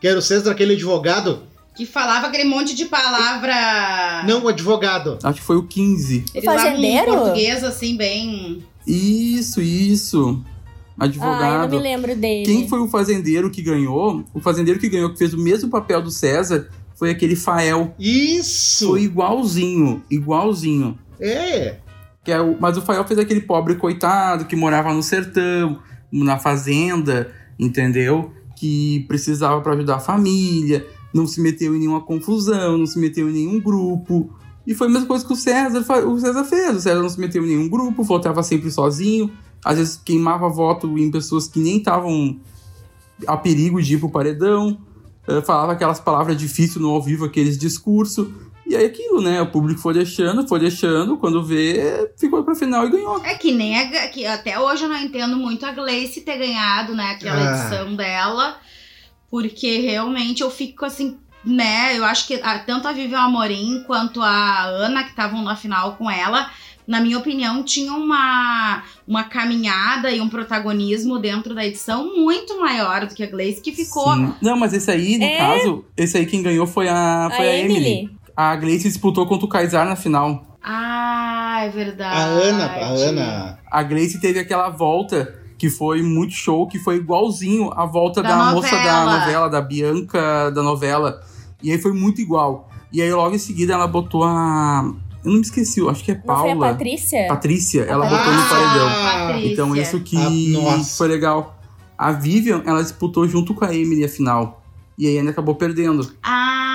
[0.01, 1.43] Que era o César, aquele advogado?
[1.79, 4.21] Que falava aquele monte de palavra.
[4.27, 5.17] Não, o advogado.
[5.23, 6.25] Acho que foi o 15.
[6.33, 7.05] Eles usavam um Fazendeiro?
[7.13, 8.61] português assim, bem.
[8.85, 10.43] Isso, isso.
[10.99, 11.71] Ah, eu Advogado.
[11.71, 12.43] não me lembro dele.
[12.45, 14.25] Quem foi o fazendeiro que ganhou?
[14.33, 17.95] O fazendeiro que ganhou, que fez o mesmo papel do César, foi aquele Fael.
[17.97, 18.89] Isso!
[18.89, 20.99] Foi igualzinho, igualzinho.
[21.17, 21.77] É.
[22.25, 25.79] Que é o, mas o Fael fez aquele pobre coitado que morava no sertão,
[26.11, 28.33] na fazenda, entendeu?
[28.57, 33.29] Que precisava pra ajudar a família, não se meteu em nenhuma confusão, não se meteu
[33.29, 34.33] em nenhum grupo.
[34.67, 36.75] E foi a mesma coisa que o César, o César fez.
[36.77, 39.31] O César não se meteu em nenhum grupo, votava sempre sozinho.
[39.65, 42.39] Às vezes queimava voto em pessoas que nem estavam
[43.27, 44.77] a perigo de ir pro paredão.
[45.27, 48.27] eh, falava aquelas palavras difíceis no ao vivo, aqueles discursos.
[48.65, 49.41] E aí aquilo, né?
[49.41, 51.17] O público foi deixando, foi deixando.
[51.17, 53.23] Quando vê, ficou pra final e ganhou.
[53.25, 56.93] É que nem a, que até hoje eu não entendo muito a Gleice ter ganhado,
[56.95, 57.59] né, aquela Ah.
[57.67, 58.57] edição dela,
[59.29, 64.21] porque realmente eu fico assim, né, eu acho que a- tanto a Vivian Amorim quanto
[64.21, 66.49] a Ana, que estavam na final com ela,
[66.87, 73.05] na minha opinião, tinham uma, uma caminhada e um protagonismo dentro da edição muito maior
[73.05, 74.11] do que a Gleice, que ficou...
[74.15, 74.33] Sim.
[74.41, 75.37] Não, mas esse aí, no É.
[75.37, 78.09] caso, esse aí quem ganhou foi a, foi a, Emily.
[78.35, 80.57] A Gleice disputou contra o Kaysar na final.
[80.63, 82.15] Ah, é verdade.
[82.17, 83.59] A Ana, a Ana.
[83.71, 88.29] A Gleice teve aquela volta que foi muito show, que foi igualzinho a volta da,
[88.29, 89.49] Da moça da novela.
[89.49, 91.21] da Bianca da novela.
[91.61, 92.69] E aí foi muito igual.
[92.91, 94.91] E aí logo em seguida ela botou a.
[95.23, 96.67] Eu não me esqueci, acho que é Não foi a Paula.
[96.69, 97.27] Patrícia?
[97.27, 98.89] Patrícia, ela Ah, botou no paredão.
[99.27, 99.51] Patrícia.
[99.53, 101.59] Então isso que Ah, foi legal.
[101.97, 104.63] A Vivian, ela disputou junto com a Emily a final.
[104.97, 106.09] E aí ainda acabou perdendo.
[106.23, 106.68] Ah,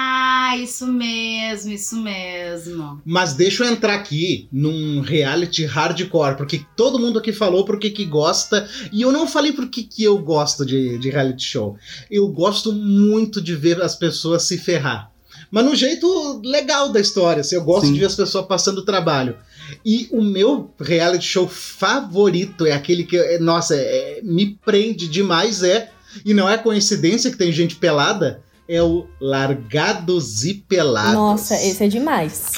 [0.57, 3.01] isso mesmo, isso mesmo.
[3.05, 8.05] Mas deixa eu entrar aqui num reality hardcore, porque todo mundo aqui falou porque que
[8.05, 11.77] gosta, e eu não falei porque que eu gosto de, de reality show.
[12.11, 15.11] Eu gosto muito de ver as pessoas se ferrar.
[15.51, 17.93] Mas no jeito legal da história, assim, eu gosto Sim.
[17.93, 19.37] de ver as pessoas passando trabalho.
[19.85, 25.63] E o meu reality show favorito é aquele que, é, nossa, é- me prende demais,
[25.63, 25.91] é,
[26.25, 31.15] e não é coincidência que tem gente pelada, é o Largados e Pelados.
[31.15, 32.51] Nossa, esse é demais.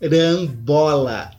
[0.00, 1.30] Carambola.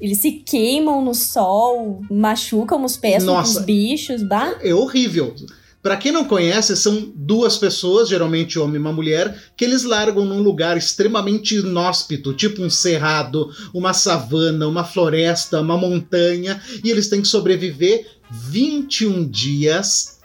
[0.00, 3.58] Eles se queimam no sol, machucam os pés com Nossa.
[3.60, 4.56] os bichos, bah?
[4.62, 5.34] É horrível.
[5.82, 10.26] Pra quem não conhece, são duas pessoas, geralmente homem e uma mulher, que eles largam
[10.26, 17.08] num lugar extremamente inóspito, tipo um cerrado, uma savana, uma floresta, uma montanha, e eles
[17.08, 20.19] têm que sobreviver 21 dias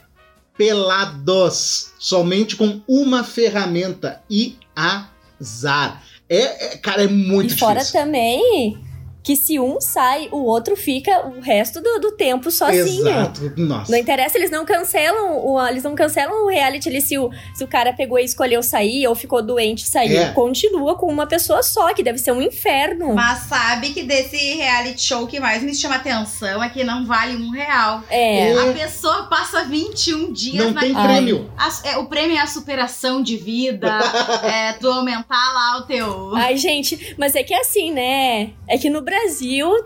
[0.58, 5.08] pelados, somente com uma ferramenta e a
[5.44, 6.04] Zar.
[6.30, 8.00] É, é- cara, é muito e fora difícil.
[8.02, 8.78] também
[9.26, 13.08] que se um sai, o outro fica o resto do, do tempo sozinho.
[13.10, 13.54] Exato.
[13.58, 13.92] Nossa.
[13.92, 17.64] Não interessa, eles não cancelam o, eles não cancelam o reality ali se o, se
[17.64, 20.22] o cara pegou e escolheu sair ou ficou doente e saiu.
[20.22, 20.32] É.
[20.32, 23.16] Continua com uma pessoa só, que deve ser um inferno.
[23.16, 27.36] Mas sabe que desse reality show que mais me chama atenção é que não vale
[27.36, 28.04] um real.
[28.12, 28.52] É.
[28.52, 28.70] É.
[28.70, 31.08] A pessoa passa 21 dias Não na tem Ai.
[31.08, 31.50] prêmio.
[31.58, 33.88] A- é, o prêmio é a superação de vida,
[34.44, 36.36] é tu aumentar lá o teu.
[36.36, 38.52] Ai, gente, mas é que é assim, né?
[38.70, 39.15] É que no Brasil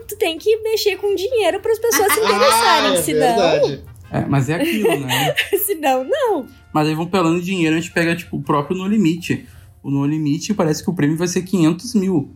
[0.07, 3.83] tu tem que mexer com dinheiro para as pessoas se Ah, interessarem, é senão, verdade.
[4.11, 5.35] É, mas é aquilo, né?
[5.65, 6.45] senão não.
[6.73, 9.47] Mas aí vão falando de dinheiro, a gente pega, tipo, o próprio No Limite.
[9.83, 12.33] O No Limite parece que o prêmio vai ser 500 mil.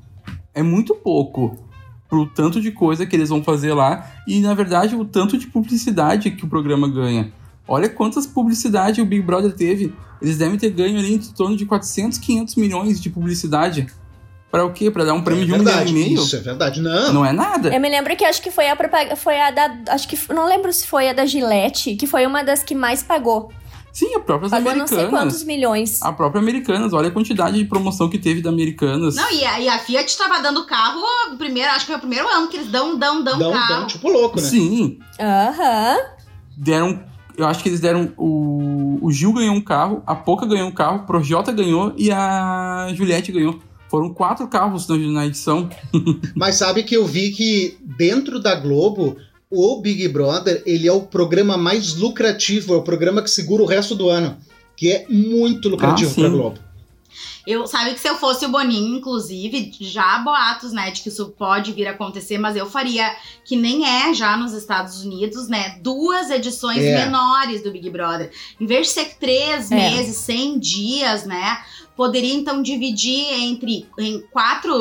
[0.53, 1.57] É muito pouco
[2.07, 4.11] pro tanto de coisa que eles vão fazer lá.
[4.27, 7.33] E, na verdade, o tanto de publicidade que o programa ganha.
[7.67, 9.93] Olha quantas publicidades o Big Brother teve.
[10.21, 13.87] Eles devem ter ganho ali em torno de 400, 500 milhões de publicidade.
[14.53, 14.91] Pra o quê?
[14.91, 15.89] Pra dar um prêmio é de um milhão verdade.
[15.89, 16.21] e meio?
[16.21, 16.79] Isso é verdade.
[16.79, 17.11] Não.
[17.11, 17.73] Não é nada.
[17.73, 20.45] Eu me lembro que acho que foi a propaganda, foi a da, acho que não
[20.47, 23.51] lembro se foi a da Gillette, que foi uma das que mais pagou.
[23.91, 25.43] Sim, a própria Pagou não sei quantos Americanas.
[25.43, 26.01] milhões.
[26.03, 26.93] A própria Americanas.
[26.93, 29.15] Olha a quantidade de promoção que teve da Americanas.
[29.15, 31.01] Não, e a, e a Fiat tava dando carro,
[31.39, 33.73] primeiro, acho que foi o primeiro ano que eles dão, dão, dão, Dão, carro.
[33.79, 34.47] dão tipo louco, né?
[34.47, 35.97] Sim, Aham.
[36.55, 37.03] deram.
[37.35, 38.13] Eu acho que eles deram.
[38.17, 42.11] O, o Gil ganhou um carro, a Poca ganhou um carro, o Projota ganhou e
[42.11, 43.59] a Juliette ganhou.
[43.93, 45.69] Foram quatro carros na, edição.
[46.35, 49.17] Mas sabe que eu vi que dentro da Globo,
[49.51, 53.67] o Big Brother, ele é o programa mais lucrativo, é o programa que segura o
[53.67, 54.35] resto do ano.
[54.75, 56.21] Que é muito lucrativo Ah, sim.
[56.21, 56.57] pra Globo.
[57.45, 61.09] Eu sabe que se eu fosse o Boninho, inclusive, já há boatos, né, de que
[61.09, 65.47] isso pode vir a acontecer, mas eu faria que nem é já nos Estados Unidos,
[65.49, 67.05] né, duas edições É.
[67.05, 68.31] menores do Big Brother.
[68.59, 69.75] Em vez de ser três É.
[69.75, 71.59] meses, 100 dias, né,
[71.95, 74.73] poderia então dividir entre em quatro,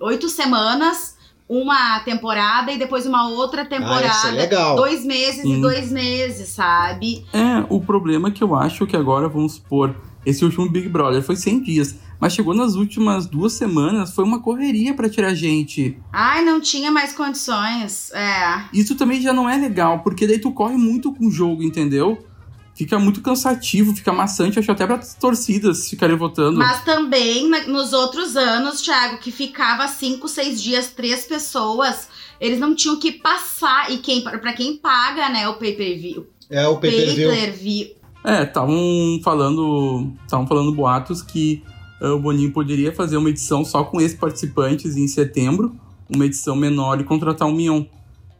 [0.00, 1.16] oito semanas,
[1.48, 4.30] uma temporada e depois uma outra Ah, isso é temporada.
[4.32, 4.76] legal.
[4.76, 5.58] Dois meses Sim.
[5.58, 7.24] e dois meses, sabe?
[7.32, 9.94] É, o problema é que eu acho que agora, vamos supor,
[10.24, 11.98] esse último Big Brother foi 100 dias.
[12.18, 15.98] Mas chegou nas últimas duas semanas, foi uma correria pra tirar gente.
[16.10, 18.10] Ai, não tinha mais condições.
[18.12, 18.64] É.
[18.72, 22.24] Isso também já não é legal, porque daí tu corre muito com o jogo, entendeu?
[22.74, 26.58] Fica muito cansativo, fica maçante, acho até para torcidas ficarem votando.
[26.58, 32.08] Mas também nos outros anos, Thiago, que ficava cinco, seis dias, três pessoas,
[32.40, 33.92] eles não tinham que passar.
[33.92, 36.26] E quem para quem paga, né, o pay-per-view.
[36.50, 37.30] É o pay-per-view.
[37.30, 37.90] Pay-per-view.
[38.24, 41.62] É, estavam falando, estavam falando boatos que
[42.00, 45.76] ah, o Boninho poderia fazer uma edição só com esses participantes em setembro,
[46.08, 47.84] uma edição menor e contratar um Mion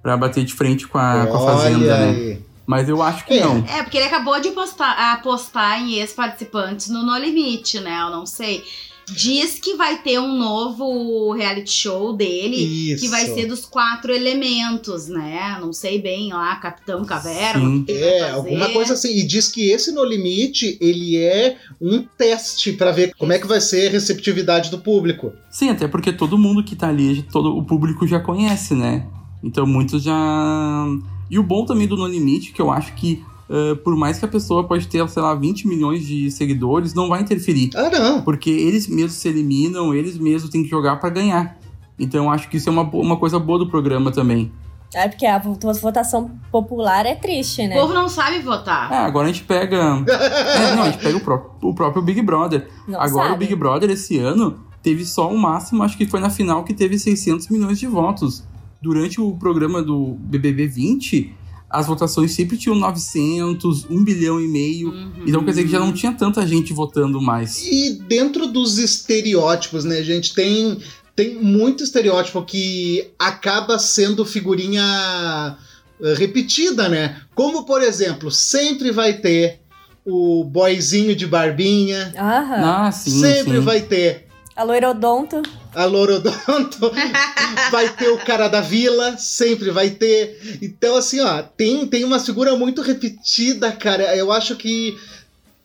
[0.03, 2.38] pra bater de frente com a, com a Fazenda, Olha né?
[2.66, 3.44] Mas eu acho que É.
[3.44, 3.64] não.
[3.66, 8.00] É, porque ele acabou de postar, apostar em ex-participantes no No Limite, né?
[8.03, 8.64] Eu não sei.
[9.07, 12.57] Diz que vai ter um novo reality show dele.
[12.57, 13.05] Isso.
[13.05, 15.59] Que vai ser dos quatro elementos, né?
[15.61, 17.85] Não sei bem lá, Capitão Caverna.
[17.87, 18.31] É, fazer.
[18.33, 19.14] alguma coisa assim.
[19.14, 23.46] E diz que esse No Limite, ele é um teste pra ver como é que
[23.46, 25.35] vai ser a receptividade do público.
[25.50, 29.07] Sim, até porque todo mundo que tá ali, todo o público já conhece, né?
[29.42, 30.87] Então muitos já.
[31.31, 34.25] E o bom também do No Limite, que eu acho que eh, por mais que
[34.25, 37.71] a pessoa pode ter, sei lá, 20 milhões de seguidores, não vai interferir.
[37.75, 38.23] Ah, não.
[38.23, 41.59] Porque eles mesmos se eliminam, eles mesmos têm que jogar pra ganhar.
[41.99, 44.51] Então eu acho que isso é uma, uma coisa boa do programa também.
[44.95, 47.75] É porque a vo- votação popular é triste, O né?
[47.81, 48.93] povo não sabe votar.
[48.93, 49.77] Ah, agora a gente pega.
[50.07, 52.69] é, não, a gente pega o, pró- o próprio Big Brother.
[52.87, 53.35] Não Agora sabe.
[53.35, 56.73] o Big Brother esse ano teve só o máximo, acho que foi na final que
[56.75, 58.45] teve 600 milhões de votos.
[58.85, 61.35] Durante o programa do BBB 20,
[61.70, 64.90] as votações sempre tinham 900, 1 bilhão e meio.
[64.90, 65.12] Uhum.
[65.27, 67.64] Então quer dizer que já não tinha tanta gente votando mais.
[67.64, 70.79] E dentro dos estereótipos, né, gente, tem,
[71.16, 75.57] tem muito estereótipo que acaba sendo figurinha
[76.03, 77.23] eh, repetida, né?
[77.35, 79.61] Como, por exemplo, sempre vai ter
[80.05, 82.87] o boyzinho de barbinha, Aham.
[82.87, 83.61] Ah, sim, sempre sim.
[83.61, 85.40] vai ter A loirodonto.
[85.75, 86.91] A Lorodonto,
[87.71, 90.59] vai ter o cara da vila, sempre vai ter.
[90.63, 94.15] Então, assim, ó, tem, tem uma figura muito repetida, cara.
[94.17, 94.97] Eu acho que,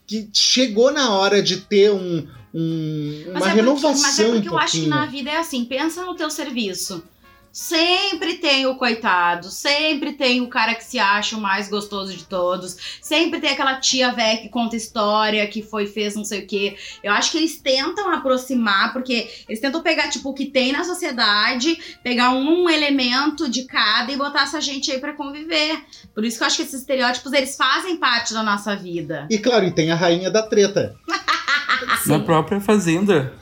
[0.07, 4.01] que chegou na hora de ter um, um- Mas uma é porque- renovação.
[4.01, 7.03] Mas é porque um eu acho que na vida é assim, pensa no teu serviço.
[7.51, 12.23] Sempre tem o coitado, sempre tem o cara que se acha o mais gostoso de
[12.25, 16.47] todos, sempre tem aquela tia velha que conta história, que foi, fez não sei o
[16.47, 16.77] quê.
[17.03, 20.83] Eu acho que eles tentam aproximar, porque eles tentam pegar, tipo, o que tem na
[20.83, 25.83] sociedade, pegar um elemento de cada e botar essa gente aí pra conviver.
[26.13, 29.27] Por isso que eu acho que esses estereótipos, eles fazem parte da nossa vida.
[29.29, 30.95] E claro, e tem a rainha da treta.
[32.05, 33.33] Na própria fazenda.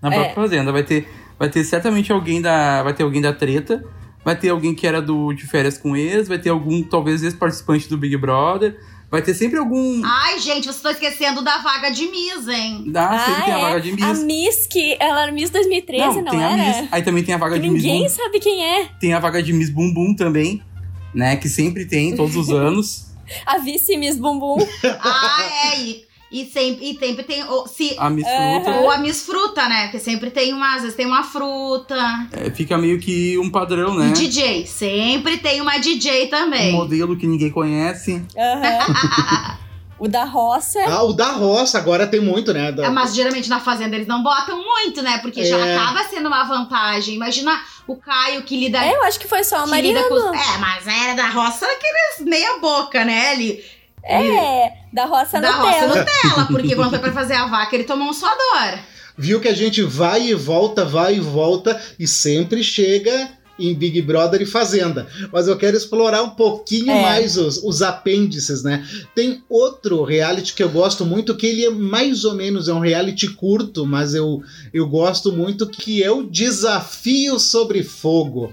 [0.00, 0.14] Na É.
[0.14, 0.72] própria fazenda.
[0.72, 2.82] Vai ter, vai ter certamente alguém da.
[2.82, 3.84] Vai ter alguém da treta.
[4.24, 6.28] Vai ter alguém que era do de férias com ex.
[6.28, 8.78] Vai ter algum, talvez, ex-participante do Big Brother.
[9.10, 10.02] Vai ter sempre algum.
[10.04, 12.90] Ai, gente, vocês estão esquecendo da vaga de Miss, hein?
[12.96, 13.60] Ah, sempre tem a é?
[13.60, 14.24] vaga de A Miss.
[14.24, 14.96] Miss que.
[14.98, 16.80] Ela era Miss 2013, não, tem a era?
[16.80, 16.88] Miss.
[16.90, 18.88] Aí também tem a vaga Que de Miss ninguém sabe quem é.
[18.98, 20.62] Tem a vaga de Miss Bumbum também.
[21.14, 21.36] Né?
[21.36, 23.14] Que sempre tem, todos os anos.
[23.46, 24.56] A vice Miss Bumbum.
[24.82, 25.42] Ah,
[25.72, 25.80] é.
[25.80, 26.03] E,
[26.40, 27.44] e, sempre, e sempre tem.
[27.44, 28.60] Ou, se, A Miss É.
[28.62, 28.78] Fruta.
[28.80, 29.82] ou a Miss Fruta, né?
[29.84, 30.74] Porque sempre tem uma.
[30.74, 31.96] Às vezes tem uma fruta.
[32.32, 34.08] É, fica meio que um padrão, né?
[34.08, 34.66] E DJ.
[34.66, 36.72] Sempre tem uma DJ Um também.
[36.72, 38.22] modelo que ninguém conhece.
[38.36, 39.58] Aham.
[39.98, 40.80] o da roça.
[40.88, 42.72] Ah, o da roça, agora tem muito, né?
[42.72, 45.18] Da- É, mas geralmente na fazenda eles não botam muito, né?
[45.18, 45.76] Porque já É.
[45.76, 47.14] acaba sendo uma vantagem.
[47.14, 48.84] Imagina o Caio que lida.
[48.84, 50.08] É, eu acho que foi só lida Mariano.
[50.08, 53.34] com os- É, mas era da roça aqueles meia boca, né?
[53.34, 53.62] Ele,
[54.06, 56.04] É, da roça da roça Nutella.
[56.04, 58.78] Nutella, porque quando foi pra fazer a vaca, ele tomou um suador.
[59.16, 64.02] Viu que a gente vai e volta, vai e volta e sempre chega em Big
[64.02, 65.06] Brother e Fazenda.
[65.32, 67.02] Mas eu quero explorar um pouquinho É.
[67.02, 68.84] mais os, os apêndices, né?
[69.14, 72.80] Tem outro reality que eu gosto muito, que ele é mais ou menos, é um
[72.80, 78.52] reality curto, mas eu, eu gosto muito, que é o Desafio sobre Fogo.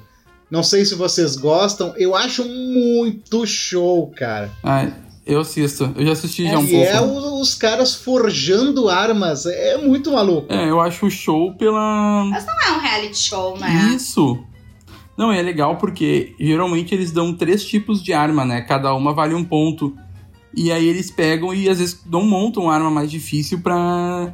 [0.52, 4.52] Não sei se vocês gostam, eu acho muito show, cara.
[4.64, 4.88] Ah,
[5.26, 5.94] eu assisto.
[5.96, 7.14] Eu já assisti já um e é pouco.
[7.14, 10.52] o- os caras forjando armas, é muito maluco.
[10.52, 12.26] É, eu acho o show pela.
[12.26, 13.92] Mas não é um reality show, né?
[13.96, 14.38] Isso.
[15.18, 18.62] Não, é legal porque geralmente eles dão três tipos de arma, né?
[18.62, 19.96] Cada uma vale um ponto.
[20.56, 24.34] E aí eles pegam e às vezes não montam uma arma mais difícil pra,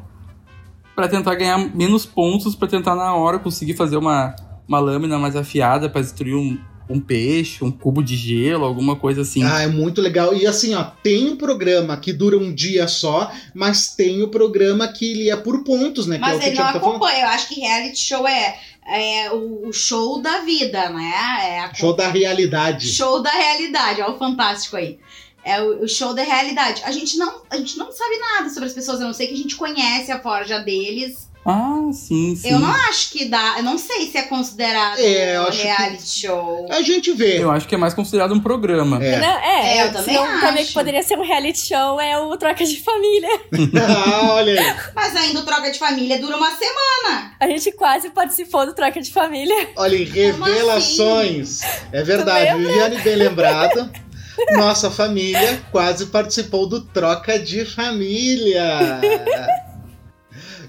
[0.96, 4.36] pra tentar ganhar menos pontos, pra tentar na hora conseguir fazer uma,
[4.68, 6.58] uma lâmina mais afiada pra destruir um,
[6.90, 9.44] um peixe, um cubo de gelo, alguma coisa assim.
[9.44, 10.34] Ah, é muito legal.
[10.34, 14.88] E assim, ó, tem um programa que dura um dia só, mas tem o programa
[14.88, 16.16] que ele é por pontos, né?
[16.16, 16.90] é Mas que o ele não tá falando.
[16.90, 17.26] acompanha.
[17.26, 21.14] Eu acho que reality show é, é o, show da vida, né?
[21.42, 22.88] É a Show da realidade.
[22.88, 24.98] Show da realidade, ó, o fantástico aí.
[25.44, 26.82] É o, o show da realidade.
[26.84, 29.34] A gente, não, a gente não sabe nada sobre as pessoas, a não sei que
[29.34, 31.27] a gente conhece a forja deles.
[31.50, 32.50] Ah, sim, sim.
[32.50, 33.56] Eu não acho que dá.
[33.58, 36.68] Eu não sei se é considerado É, eu um acho reality show.
[36.70, 37.42] A gente vê.
[37.42, 39.02] Eu acho que é mais considerado um programa.
[39.02, 39.18] É.
[39.18, 40.68] Não, é, É, eu também senão também acho.
[40.68, 43.30] que poderia ser um reality show é o Troca de Família.
[43.82, 44.76] ah, olha aí.
[44.94, 47.32] Mas ainda o troca de família dura uma semana.
[47.40, 49.70] A gente quase participou do Troca de Família.
[49.78, 51.62] Olha aí, revelações.
[51.94, 53.90] É verdade, Viviane bem lembrado.
[54.52, 59.00] Nossa família quase participou do Troca de Família.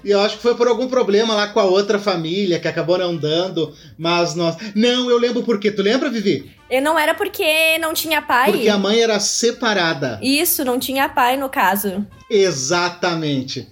[0.03, 2.97] E eu acho que foi por algum problema lá com a outra família que acabou
[2.97, 4.55] não dando, mas nós.
[4.75, 5.71] Não, eu lembro por quê.
[5.71, 6.51] Tu lembra, Vivi?
[6.69, 8.51] E não era porque não tinha pai.
[8.51, 10.19] Porque a mãe era separada.
[10.21, 12.05] Isso, não tinha pai no caso.
[12.29, 13.67] Exatamente.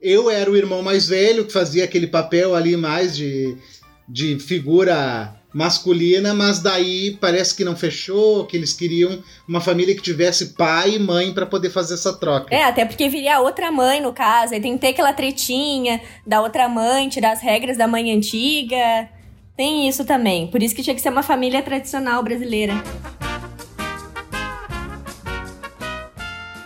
[0.00, 3.56] Eu era o irmão mais velho, que fazia aquele papel ali mais de,
[4.08, 10.02] de figura masculina, mas daí parece que não fechou, que eles queriam uma família que
[10.02, 12.54] tivesse pai e mãe para poder fazer essa troca.
[12.54, 14.54] É, até porque viria outra mãe no caso.
[14.54, 19.08] Aí tem que ter aquela tretinha da outra mãe, tirar as regras da mãe antiga.
[19.56, 20.46] Tem isso também.
[20.48, 22.74] Por isso que tinha que ser uma família tradicional brasileira.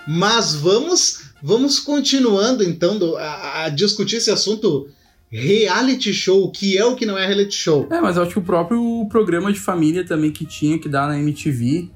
[0.06, 4.88] Mas vamos, vamos continuando então a, a discutir esse assunto
[5.32, 7.86] reality show, o que é o que não é reality show.
[7.90, 11.08] É, mas eu acho que o próprio programa de família também que tinha que dar
[11.08, 11.88] na MTV,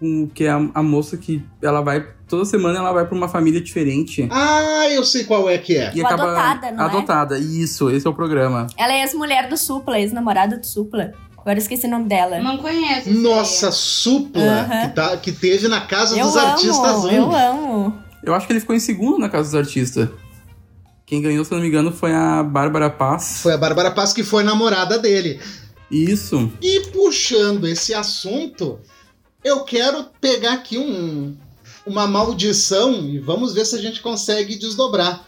[0.00, 2.06] com, que é a, a moça que ela vai.
[2.26, 4.28] Toda semana ela vai pra uma família diferente.
[4.30, 5.92] Ah, eu sei qual é que é.
[5.94, 6.24] E O acaba.
[6.24, 6.86] Adotada, não é?
[6.86, 8.66] Adotada, isso, esse é o programa.
[8.76, 11.12] Ela é ex-mulher do Supla, ex-namorada do Supla.
[11.36, 12.40] Agora eu esqueci o nome dela.
[12.40, 13.10] Não conheço.
[13.10, 14.88] Nossa, supla Aham.
[14.88, 17.34] que, tá, que teve na casa eu dos amo, artistas eu um.
[17.34, 17.98] amo.
[18.22, 20.08] Eu acho que ele ficou em segundo na Casa dos Artistas.
[21.08, 23.40] Quem ganhou, se não me engano, foi a Bárbara Paz.
[23.42, 25.40] Foi a Bárbara Paz que foi namorada dele.
[25.90, 26.52] Isso.
[26.60, 28.78] E puxando esse assunto,
[29.42, 31.34] eu quero pegar aqui um,
[31.86, 35.26] uma maldição e vamos ver se a gente consegue desdobrar.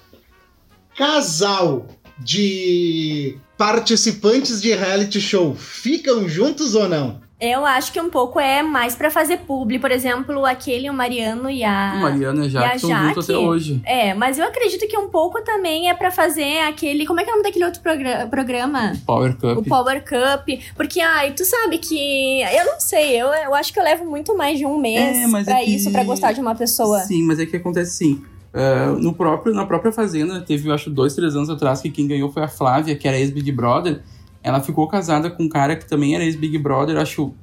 [0.94, 1.86] Casal
[2.18, 7.22] de participantes de reality show ficam juntos ou não?
[7.40, 9.78] Eu acho que um pouco é mais pra fazer publi.
[9.78, 11.94] Por exemplo, aquele, o Mariano e a...
[11.96, 13.80] Mariana e e a Jaque estão juntos até hoje.
[13.84, 17.06] É, mas eu acredito que um pouco também é pra fazer aquele...
[17.06, 18.92] Como é que é o nome daquele outro progra- programa?
[19.06, 19.56] Power Cup.
[19.58, 20.48] O Power Cup.
[20.76, 22.42] Porque, ai, tu sabe que...
[22.42, 25.26] Eu não sei, eu, eu acho que eu levo muito mais de um mês É,
[25.26, 26.98] mas é pra que- isso, pra gostar de uma pessoa.
[27.00, 28.22] Sim, mas é que acontece assim.
[28.52, 32.06] é, no próprio, na própria Fazenda, teve, eu acho, dois, três anos atrás, que quem
[32.06, 34.02] ganhou foi a Flávia, que era ex-Big Brother.
[34.42, 37.34] Ela ficou casada com um cara que também era ex-Big Brother, acho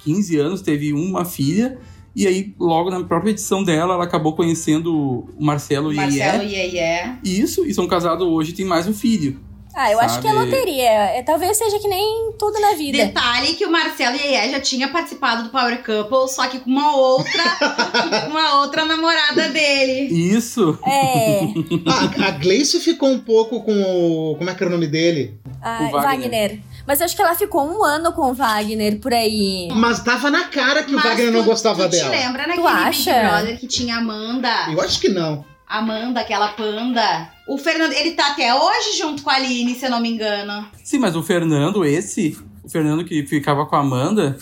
[0.00, 1.78] 15 anos, teve uma filha.
[2.14, 6.70] E aí, logo na própria edição dela, ela acabou conhecendo o Marcelo, Marcelo Iê.
[6.70, 7.14] Iê.
[7.22, 9.38] Isso, e são casados hoje, tem mais um filho.
[9.78, 10.44] Ah, eu acho que é Sabe?
[10.46, 10.88] loteria.
[10.90, 12.96] É, talvez seja que nem tudo na vida.
[12.96, 16.96] Detalhe que o Marcelo Iê já tinha participado do Power Couple, só que com uma
[16.96, 17.42] outra,
[18.30, 20.08] uma outra namorada dele.
[20.34, 20.78] Isso.
[20.86, 21.40] É.
[22.24, 24.36] A, a Gleice ficou um pouco com o.
[24.36, 25.38] Como é que era o nome dele?
[25.62, 26.02] Ah, O Wagner.
[26.22, 26.60] Wagner.
[26.86, 29.68] Mas eu acho que ela ficou um ano com o Wagner por aí.
[29.74, 32.10] Mas tava na cara que o Mas Wagner tu- não gostava tu dela.
[32.10, 33.12] te lembra Tu naquele Big acha?
[33.28, 34.48] Brother que tinha a Amanda?
[34.72, 35.44] Eu acho que não.
[35.68, 37.28] Amanda, aquela panda.
[37.46, 40.68] O Fernando, ele tá até hoje junto com a Aline, se eu não me engano.
[40.82, 44.36] Sim, mas o Fernando, esse, o Fernando que ficava com a Amanda,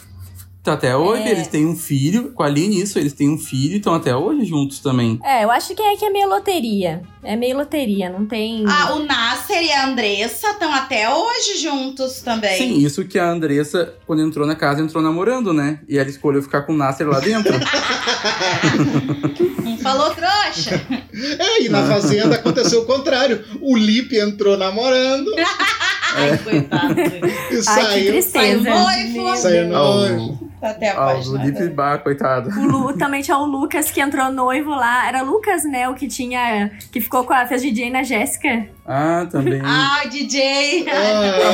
[0.65, 1.23] tá até hoje.
[1.23, 1.31] É.
[1.31, 4.17] Eles têm um filho, com a Aline, isso, eles têm um filho e estão até
[4.17, 5.21] hoje juntos também.
[5.23, 7.03] É, eu acho que é, que é meio loteria.
[7.23, 8.65] É meio loteria, não tem.
[8.67, 12.57] Ah, o Nasser e a Andressa estão até hoje juntos também.
[12.59, 15.81] Sim, isso que a Andressa, quando entrou na casa, entrou namorando, né?
[15.89, 17.53] E ela escolheu ficar com o Nasser lá dentro.
[19.83, 20.81] Falou trouxa.
[21.39, 23.45] É, e na Fazenda aconteceu o contrário.
[23.61, 25.31] O Lipe entrou namorando
[26.17, 26.95] Ai, coitado.
[26.99, 27.85] e Ai, que saiu.
[27.85, 28.71] Saiu tristeza.
[28.71, 29.25] noivo.
[29.25, 30.44] Meu Saiu noivo.
[30.65, 31.37] Tá até Ah, o.
[31.37, 32.49] Lipe Bar, coitado.
[32.49, 35.07] O Lu, também tinha o Lucas que entrou noivo lá.
[35.07, 35.87] Era Lucas, né?
[35.91, 36.71] O que tinha.
[36.91, 37.45] Que ficou com a.
[37.47, 38.67] fez DJ na Jéssica.
[38.87, 39.61] Ah, também.
[39.65, 40.87] Ah, Ah, DJ.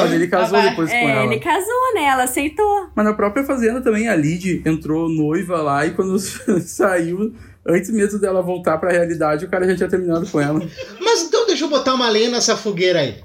[0.00, 0.68] mas ele casou Babá.
[0.70, 1.24] depois com É, ela.
[1.24, 2.04] ele casou, né?
[2.04, 2.88] Ela aceitou.
[2.94, 6.16] Mas na própria Fazenda também, a Lid entrou noiva lá e quando
[6.62, 7.34] saiu,
[7.66, 10.60] antes mesmo dela voltar pra realidade, o cara já tinha terminado com ela.
[11.00, 13.16] Mas então deixa eu botar uma lenha nessa fogueira aí.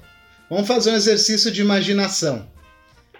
[0.50, 2.46] Vamos fazer um exercício de imaginação.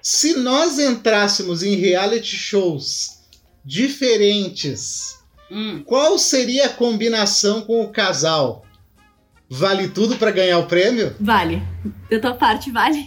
[0.08, 3.24] Se nós entrássemos em reality shows
[3.64, 5.18] diferentes,
[5.50, 5.82] Hum.
[5.84, 8.64] qual seria a combinação com o casal?
[9.50, 11.12] Vale tudo pra ganhar o prêmio?
[11.18, 11.60] Vale.
[12.08, 13.04] Da tua parte, vale.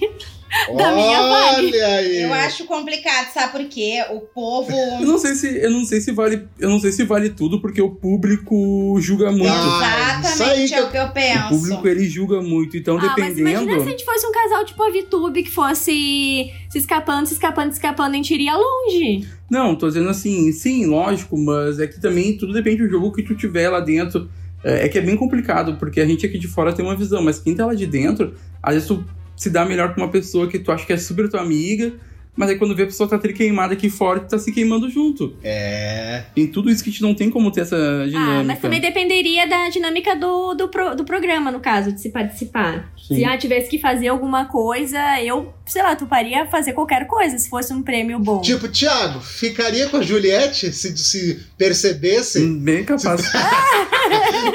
[0.77, 1.67] Da minha vale.
[1.67, 2.21] Olha aí.
[2.21, 4.03] Eu acho complicado, sabe por quê?
[4.11, 4.71] O povo.
[4.71, 7.61] Eu não sei se, eu não sei se vale, eu não sei se vale tudo
[7.61, 9.47] porque o público julga muito.
[9.51, 11.49] Ah, Exatamente que é o que eu O penso.
[11.49, 13.89] público ele julga muito, então Ah, mas imagina se a dependendo.
[13.89, 18.13] gente fosse um casal tipo a VTube que fosse se escapando, se escapando, se escapando,
[18.13, 19.27] a gente iria longe.
[19.49, 23.23] Não, tô dizendo assim, sim, lógico, mas é que também tudo depende do jogo que
[23.23, 24.29] tu tiver lá dentro.
[24.63, 27.21] É, é que é bem complicado, porque a gente aqui de fora tem uma visão,
[27.23, 29.03] mas quem tá lá de dentro, às vezes tu
[29.39, 31.93] se dá melhor com uma pessoa que tu acha que é super tua amiga,
[32.35, 34.89] mas aí quando vê a pessoa tá tri queimada aqui fora, tu tá se queimando
[34.89, 35.35] junto.
[35.43, 36.23] É.
[36.33, 37.75] Tem tudo isso que a gente não tem como ter essa
[38.07, 38.39] dinâmica.
[38.39, 42.09] Ah, mas também dependeria da dinâmica do, do, pro- do programa, no caso, de se
[42.11, 42.93] participar.
[42.97, 43.15] Sim.
[43.15, 47.49] Se ah, tivesse que fazer alguma coisa, eu, sei lá, toparia fazer qualquer coisa se
[47.49, 48.39] fosse um prêmio bom.
[48.41, 52.45] Tipo, Thiago, ficaria com a Juliette se, se percebesse?
[52.45, 53.21] Bem capaz.
[53.21, 53.37] perce-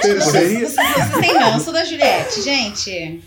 [0.00, 0.20] Poderia.
[0.20, 3.20] Vocês, vocês têm ranço da Juliette, gente.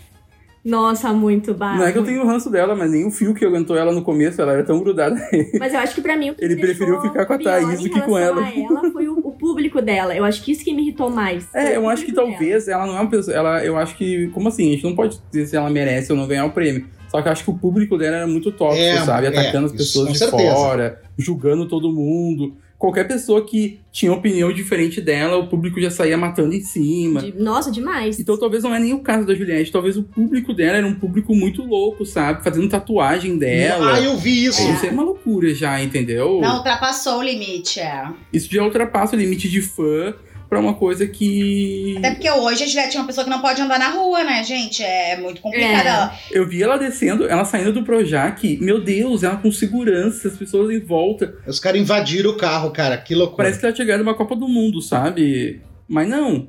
[0.68, 1.78] Nossa, muito baixo.
[1.78, 4.02] Não é que eu tenho ranço dela, mas nem o fio que aguentou ela no
[4.02, 5.16] começo, ela era tão grudada.
[5.58, 7.80] Mas eu acho que pra mim o que Ele me preferiu ficar com a Thaís
[7.80, 8.42] do que com ela.
[8.42, 10.14] a ela foi o, o público dela.
[10.14, 11.46] Eu acho que isso que me irritou mais.
[11.54, 13.34] É, eu acho que talvez ela não é uma pessoa.
[13.36, 14.28] Ela, eu acho que.
[14.28, 14.68] Como assim?
[14.68, 16.86] A gente não pode dizer se ela merece ou não ganhar o prêmio.
[17.08, 19.26] Só que eu acho que o público dela era muito tóxico, É, sabe?
[19.26, 20.54] é, Atacando as isso, pessoas de certeza.
[20.54, 22.54] fora, julgando todo mundo.
[22.78, 27.20] Qualquer pessoa que tinha opinião diferente dela, o público já saía matando em cima.
[27.22, 28.20] De- Nossa, demais.
[28.20, 30.94] Então talvez não é nem o caso da Juliette, talvez o público dela era um
[30.94, 32.44] público muito louco, sabe?
[32.44, 33.94] Fazendo tatuagem dela.
[33.96, 34.62] Ah, eu vi isso.
[34.70, 36.40] Isso é uma loucura já, entendeu?
[36.40, 38.06] Não ultrapassou o limite, é.
[38.32, 40.14] Isso já ultrapassa o limite de fã
[40.48, 41.94] pra uma coisa que.
[41.98, 44.42] Até porque hoje a Juliette é uma pessoa que não pode andar na rua, né,
[44.44, 44.82] gente?
[44.82, 45.86] É muito complicado.
[45.86, 45.88] É.
[45.88, 50.36] Ela- Eu vi ela descendo, ela saindo do Projac, meu Deus, ela com segurança, as
[50.36, 51.34] pessoas em volta.
[51.46, 52.96] Os caras invadiram o carro, cara.
[52.96, 53.36] Que loucura.
[53.44, 55.60] Parece que ela tinha ganhado uma Copa do Mundo, sabe?
[55.88, 56.48] Mas não.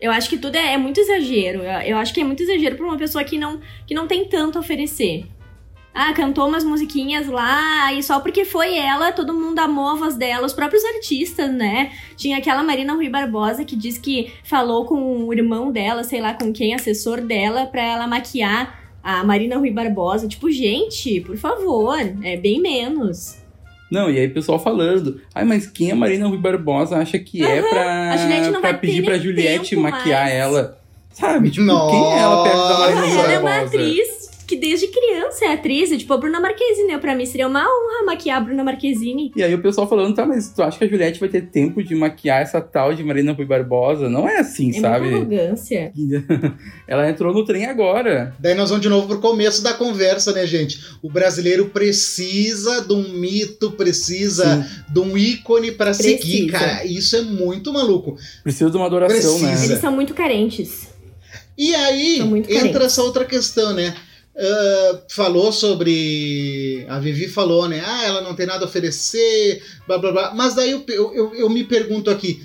[0.00, 1.58] Eu acho que tudo é, é muito exagero.
[1.62, 4.24] Eu, eu acho que é muito exagero pra uma pessoa que não, que não tem
[4.26, 5.24] tanto a oferecer.
[5.92, 10.14] Ah, cantou umas musiquinhas lá, e só porque foi ela, todo mundo amou a voz
[10.16, 11.90] dela, os próprios artistas, né?
[12.16, 16.32] Tinha aquela Marina Rui Barbosa que diz que falou com o irmão dela, sei lá
[16.32, 20.28] com quem, assessor dela, pra ela maquiar a Marina Rui Barbosa.
[20.28, 23.38] Tipo, gente, por favor, é bem menos.
[23.90, 25.20] Não, e aí o pessoal falando.
[25.34, 28.74] Ai, mas quem a Marina Rui Barbosa acha que é pra, a Juliette não pra
[28.74, 30.34] pedir pra Juliette maquiar mais.
[30.34, 30.78] ela?
[31.12, 31.50] Sabe?
[31.50, 33.66] Tipo, quem é ela perto da Marina Rui ela é uma Barbosa?
[33.76, 34.08] atriz
[34.50, 35.92] que desde criança é atriz.
[35.92, 36.98] É tipo a Bruna Marquezine.
[36.98, 39.30] Pra mim seria uma honra maquiar a Bruna Marquezine.
[39.36, 41.82] E aí o pessoal falando, tá, mas tu acha que a Juliette vai ter tempo
[41.82, 44.08] de maquiar essa tal de Marina Rui Barbosa?
[44.08, 45.08] Não é assim, É sabe?
[45.10, 45.92] muita arrogância.
[46.88, 48.34] Ela entrou no trem agora.
[48.40, 50.80] Daí nós vamos de novo pro começo da conversa, né, gente?
[51.00, 56.84] O brasileiro precisa de um mito, precisa de um ícone pra seguir, cara.
[56.84, 58.16] Isso é muito maluco.
[58.42, 59.46] Precisa de uma adoração, Precisa.
[59.60, 59.64] né?
[59.66, 60.88] Eles são muito carentes.
[61.56, 62.82] E aí entra carentes.
[62.82, 63.94] essa outra questão, né?
[64.40, 66.84] Uh, falou sobre.
[66.88, 67.82] A Vivi falou, né?
[67.84, 70.34] Ah, ela não tem nada a oferecer, blá blá blá.
[70.34, 72.42] Mas daí eu, eu, eu me pergunto aqui: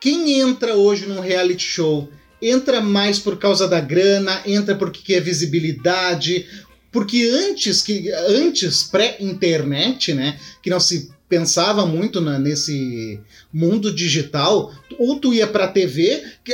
[0.00, 2.08] quem entra hoje num reality show?
[2.40, 6.46] Entra mais por causa da grana, entra porque quer visibilidade,
[6.92, 13.18] porque antes que antes pré-internet, né, que não se pensava muito na, nesse
[13.52, 16.52] mundo digital, ou tu ia pra TV, que,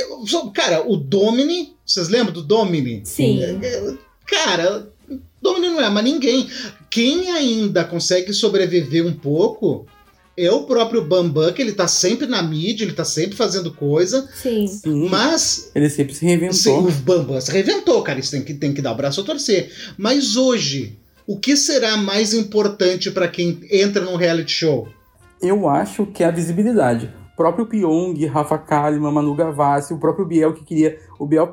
[0.53, 3.01] cara, o Domini, vocês lembram do Domini?
[3.03, 3.43] Sim.
[3.43, 3.93] É, é,
[4.33, 4.89] cara,
[5.41, 6.49] Domini não é mas ninguém.
[6.89, 9.85] Quem ainda consegue sobreviver um pouco
[10.37, 14.27] é o próprio Bambam, que ele tá sempre na mídia, ele tá sempre fazendo coisa.
[14.33, 14.67] Sim.
[14.67, 15.09] Sim.
[15.09, 15.71] Mas.
[15.75, 16.53] Ele sempre se reinventou.
[16.53, 18.19] Sim, o Bambam se reinventou, cara.
[18.19, 19.71] Isso tem que, tem que dar o braço a torcer.
[19.97, 24.87] Mas hoje, o que será mais importante para quem entra num reality show?
[25.41, 27.13] Eu acho que é a visibilidade.
[27.33, 30.97] O próprio Pyong, Rafa Kalimann, Manu Gavassi, o próprio Biel que queria.
[31.19, 31.47] O Biel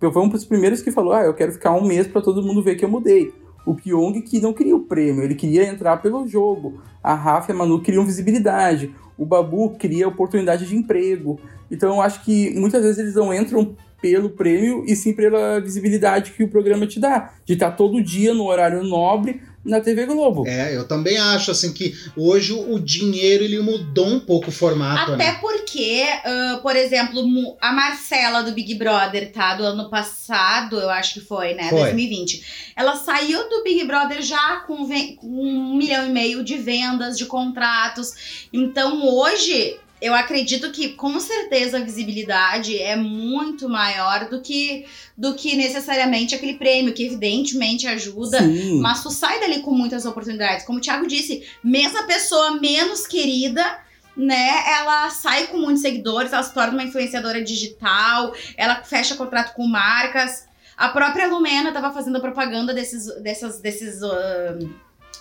[0.00, 2.62] foi um dos primeiros que falou: Ah, eu quero ficar um mês para todo mundo
[2.62, 3.32] ver que eu mudei.
[3.64, 6.80] O Pyong que não queria o prêmio, ele queria entrar pelo jogo.
[7.02, 8.94] A Rafa e a Manu queriam visibilidade.
[9.18, 11.40] O Babu queria oportunidade de emprego.
[11.70, 16.32] Então eu acho que muitas vezes eles não entram pelo prêmio e sim pela visibilidade
[16.32, 17.32] que o programa te dá.
[17.44, 20.46] De estar todo dia no horário nobre na TV Globo.
[20.46, 25.12] É, eu também acho assim que hoje o dinheiro ele mudou um pouco o formato.
[25.12, 25.38] Até né?
[25.40, 27.20] porque, uh, por exemplo,
[27.60, 29.54] a Marcela do Big Brother, tá?
[29.54, 31.68] Do ano passado, eu acho que foi, né?
[31.68, 31.80] Foi.
[31.80, 32.72] 2020.
[32.76, 34.86] Ela saiu do Big Brother já com,
[35.16, 38.48] com um milhão e meio de vendas, de contratos.
[38.52, 44.86] Então hoje eu acredito que com certeza a visibilidade é muito maior do que
[45.16, 48.80] do que necessariamente aquele prêmio, que evidentemente ajuda, Sim.
[48.80, 50.66] mas tu sai dali com muitas oportunidades.
[50.66, 53.78] Como o Thiago disse, mesmo a pessoa menos querida,
[54.14, 59.54] né, ela sai com muitos seguidores, ela se torna uma influenciadora digital, ela fecha contrato
[59.54, 60.46] com marcas.
[60.76, 64.74] A própria Lumena estava fazendo propaganda desses, dessas, desses uh,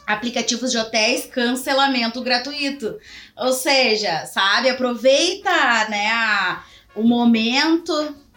[0.05, 2.95] aplicativos de hotéis, cancelamento gratuito.
[3.37, 5.49] Ou seja, sabe, aproveita
[5.89, 6.63] né, a,
[6.95, 7.91] o momento,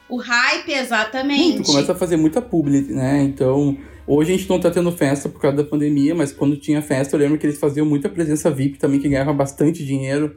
[0.09, 1.63] o hype exatamente.
[1.63, 3.23] Tu começa a fazer muita publi, né?
[3.23, 6.81] Então, hoje a gente não tá tendo festa por causa da pandemia, mas quando tinha
[6.81, 10.37] festa, eu lembro que eles faziam muita presença VIP também, que ganhava bastante dinheiro.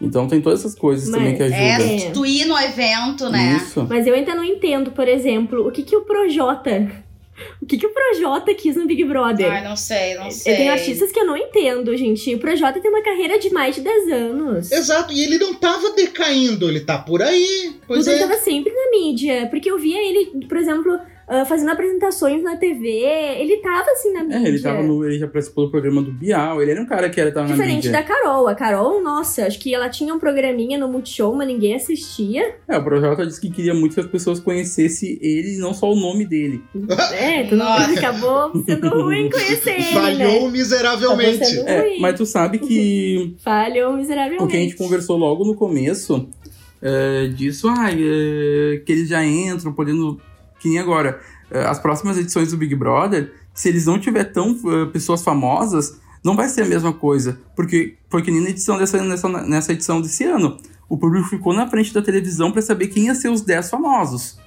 [0.00, 1.60] Então tem todas essas coisas Mas também que ajudam.
[1.60, 1.78] É, É.
[1.78, 3.56] substituir no evento, né?
[3.56, 3.86] Isso.
[3.88, 7.03] Mas eu ainda não entendo, por exemplo, o que que o Projota...
[7.60, 9.50] O que que o Projota quis no Big Brother?
[9.50, 10.52] Ai, não sei, não sei.
[10.52, 12.34] Eu tenho artistas que eu não entendo, gente.
[12.34, 14.70] O Projota tem uma carreira de mais de 10 anos.
[14.70, 17.74] Exato, e ele não tava decaindo, ele tá por aí.
[17.86, 18.26] Pois Mas ele é.
[18.26, 19.48] tava sempre na mídia.
[19.50, 22.88] Porque eu via ele, por exemplo, ah, fazendo apresentações na TV.
[23.38, 24.38] Ele tava assim na mídia.
[24.38, 25.04] É, ele tava no.
[25.04, 26.60] Ele já participou do programa do Bial.
[26.62, 27.92] Ele era um cara que era, tava na Diferente mídia.
[27.92, 28.46] da Carol.
[28.46, 32.56] A Carol, nossa, acho que ela tinha um programinha no Multishow, mas ninguém assistia.
[32.68, 35.90] É, o Projota disse que queria muito que as pessoas conhecessem ele e não só
[35.90, 36.62] o nome dele.
[37.14, 37.88] É, todo Nossa.
[37.88, 40.48] mundo acabou sendo ruim conhecer ele, Falhou né?
[40.50, 41.60] miseravelmente.
[41.60, 44.42] É, mas tu sabe que Falhou miseravelmente.
[44.42, 46.28] o que a gente conversou logo no começo
[46.82, 50.20] é, disso, ah, é, que eles já entram podendo.
[50.64, 51.20] Que nem agora.
[51.50, 55.98] é, as próximas edições do Big Brother, se eles não tiver tão é, pessoas famosas,
[56.24, 57.38] não vai ser a mesma coisa.
[57.54, 60.56] Porque foi que nem na edição dessa, nessa, nessa edição desse ano.
[60.88, 64.38] O público ficou na frente da televisão pra saber quem ia ser os 10 famosos.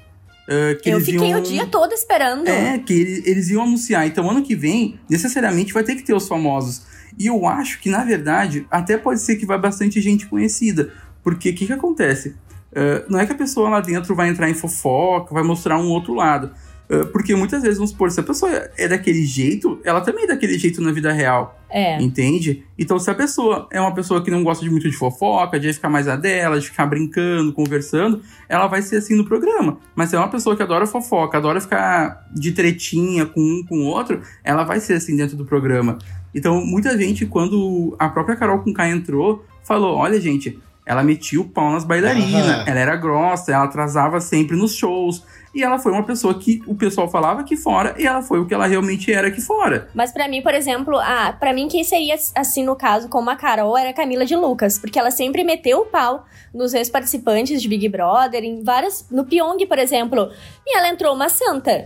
[0.81, 2.47] Que Eu eles fiquei iam- o dia todo esperando.
[2.47, 4.07] é, que ele- eles iam anunciar.
[4.07, 6.81] Então, ano que vem, necessariamente vai ter que ter os famosos.
[7.19, 10.91] E eu acho que, na verdade, até pode ser que vai bastante gente conhecida.
[11.23, 12.35] Porque o que, que acontece?
[12.79, 15.87] Eh, não é que a pessoa lá dentro vai entrar em fofoca, vai mostrar um
[15.87, 16.51] outro lado.
[16.87, 20.27] Eh, porque muitas vezes, vamos supor, se a pessoa é daquele jeito, ela também é
[20.27, 21.59] daquele jeito na vida real.
[21.71, 21.99] É.
[21.99, 22.63] Entende?
[22.77, 25.73] Então, se a pessoa é uma pessoa que não gosta de muito de fofoca, de
[25.73, 29.79] ficar mais a dela, de ficar brincando, conversando, ela vai ser assim no programa.
[29.95, 33.79] Mas se é uma pessoa que adora fofoca, adora ficar de tretinha com um com
[33.79, 35.97] o outro, ela vai ser assim dentro do programa.
[36.31, 40.59] Então, muita gente, quando a própria Carol com K entrou, falou: olha, gente.
[40.87, 42.63] Ela metia o pau nas bailarinas, Aham.
[42.65, 45.21] ela era grossa, ela atrasava sempre nos shows.
[45.53, 48.45] E ela foi uma pessoa que o pessoal falava aqui fora, e ela foi o
[48.45, 49.89] que ela realmente era aqui fora.
[49.93, 53.35] Mas pra mim, por exemplo, ah, para mim quem seria assim no caso como a
[53.35, 57.67] Carol era a Camila de Lucas, porque ela sempre meteu o pau nos ex-participantes de
[57.67, 60.31] Big Brother, em várias, no Pyong, por exemplo,
[60.65, 61.85] e ela entrou uma santa.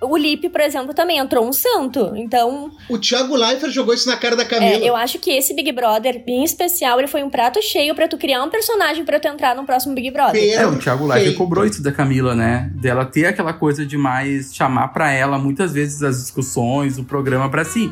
[0.00, 2.12] O Lipe, por exemplo, também entrou um santo.
[2.14, 4.74] Então, O Thiago Leifert jogou isso na cara da Camila.
[4.84, 8.06] é, eu acho que esse Big Brother, em especial, ele foi um prato cheio pra
[8.06, 10.42] tu criar um personagem pra tu entrar no próximo Big Brother.
[10.42, 11.38] É, o Thiago Leifert Perfeito.
[11.38, 12.70] cobrou isso da Camila, né?
[12.74, 17.48] Dela ter aquela coisa de mais chamar pra ela muitas vezes as discussões, o programa
[17.48, 17.90] pra si.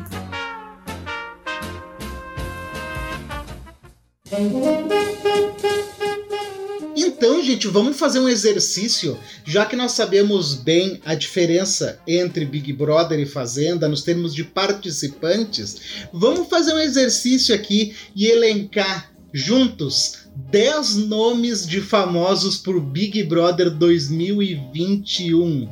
[7.25, 12.73] Então, gente, vamos fazer um exercício, já que nós sabemos bem a diferença entre Big
[12.73, 16.05] Brother e Fazenda nos termos de participantes.
[16.11, 23.69] Vamos fazer um exercício aqui e elencar juntos 10 nomes de famosos pro Big Brother
[23.71, 25.69] 2021.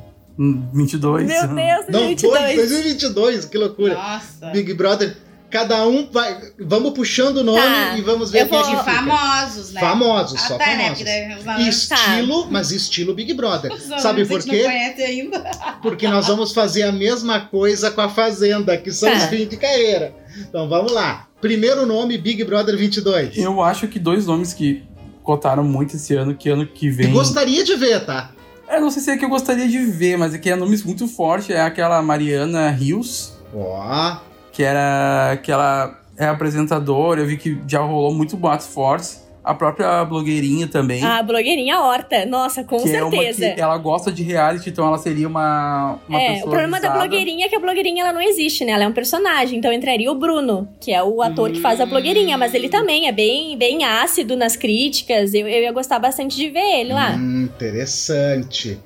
[0.73, 1.27] 22.
[1.27, 2.45] Meu Deus, Não 22.
[2.45, 3.93] foi 2022, que loucura.
[3.95, 4.51] Nossa.
[4.53, 5.17] Big Brother,
[5.51, 6.35] cada um vai.
[6.59, 8.95] Vamos puxando o nome Tá, e vamos ver eu quem é vou- que De fica.
[8.95, 9.79] famosos, né?
[9.81, 10.71] Famosos, Ah, só tá, né?
[10.77, 10.87] famosos.
[10.97, 13.71] Porque daí os nomes- Estilo, mas estilo Big Brother.
[13.73, 14.63] os Sabe por quê?
[14.63, 15.39] conhece ainda.
[15.81, 19.17] Porque nós vamos fazer a mesma coisa com a Fazenda, que são Tá.
[19.17, 20.15] os fins de carreira.
[20.39, 21.27] Então vamos lá.
[21.41, 23.35] Primeiro nome, Big Brother 22.
[23.37, 24.83] Eu acho que dois nomes que
[25.23, 27.11] cotaram muito esse ano, que ano que vem.
[27.11, 28.31] Gostaria de ver, tá?
[28.69, 30.81] Eu não sei se é que eu gostaria de ver, mas é que é nomes
[30.83, 31.49] muito fortes.
[31.49, 34.15] É aquela Mariana Rios, Ó.
[34.61, 35.37] que era.
[35.41, 37.21] que ela é apresentadora.
[37.21, 39.21] Eu vi que já rolou muito boatos fortes.
[39.43, 41.03] A própria blogueirinha também.
[41.03, 43.55] A blogueirinha Horta, nossa, com que é uma certeza.
[43.55, 46.89] que ela gosta de reality, então ela seria uma, uma é, pessoa o problema da
[46.89, 46.99] visada.
[46.99, 48.73] blogueirinha é que a blogueirinha ela não existe, né?
[48.73, 49.57] Ela é um personagem.
[49.57, 53.07] Então entraria o Bruno, que é o ator que faz a blogueirinha, mas ele também
[53.07, 55.33] é bem, bem ácido nas críticas.
[55.33, 57.15] Eu, eu ia gostar bastante de ver ele lá.
[57.17, 58.79] Hum, interessante.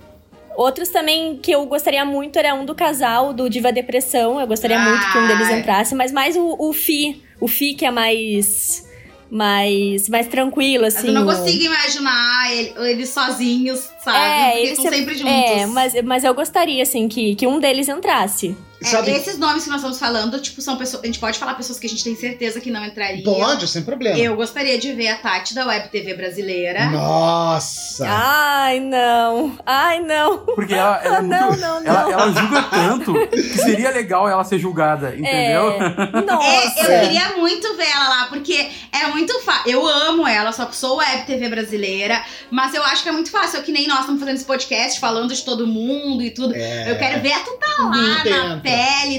[0.57, 4.39] Outros também que eu gostaria muito era um do casal, do Diva Depressão.
[4.39, 5.57] Eu gostaria muito que um deles Ah.
[5.57, 7.21] entrasse, mas mais o, o Fi.
[7.41, 8.83] O Fi que é mais.
[9.29, 11.07] Mais, mais tranquilo, Mas assim.
[11.07, 14.17] eu não o- consigo imaginar ele- eles sozinhos, sabe?
[14.17, 15.33] É, Porque eles estão se- sempre juntos.
[15.33, 18.55] É, mas, mas eu gostaria, assim, que, que um deles entrasse.
[18.85, 19.11] É, Sabe?
[19.11, 21.03] esses nomes que nós estamos falando, tipo, são pessoas.
[21.03, 23.23] A gente pode falar pessoas que a gente tem certeza que não entrariam.
[23.23, 24.17] Pode, sem problema.
[24.17, 26.85] Eu gostaria de ver a Tati da Web TV brasileira.
[26.91, 28.05] Nossa!
[28.07, 29.57] Ai, não.
[29.65, 30.39] Ai, não.
[30.39, 31.35] Porque ela, ela é muito.
[31.35, 31.91] Não, não, não.
[31.91, 35.71] Ela, ela julga tanto que seria legal ela ser julgada, entendeu?
[35.71, 36.91] É, nossa.
[36.91, 39.71] É, eu queria muito ver ela lá, porque é muito fácil.
[39.71, 43.31] Eu amo ela, só que sou web TV brasileira, mas eu acho que é muito
[43.31, 43.63] fácil.
[43.63, 46.53] Que nem nós estamos fazendo esse podcast, falando de todo mundo e tudo.
[46.55, 46.91] É.
[46.91, 48.61] Eu quero ver tu tá lá na pele,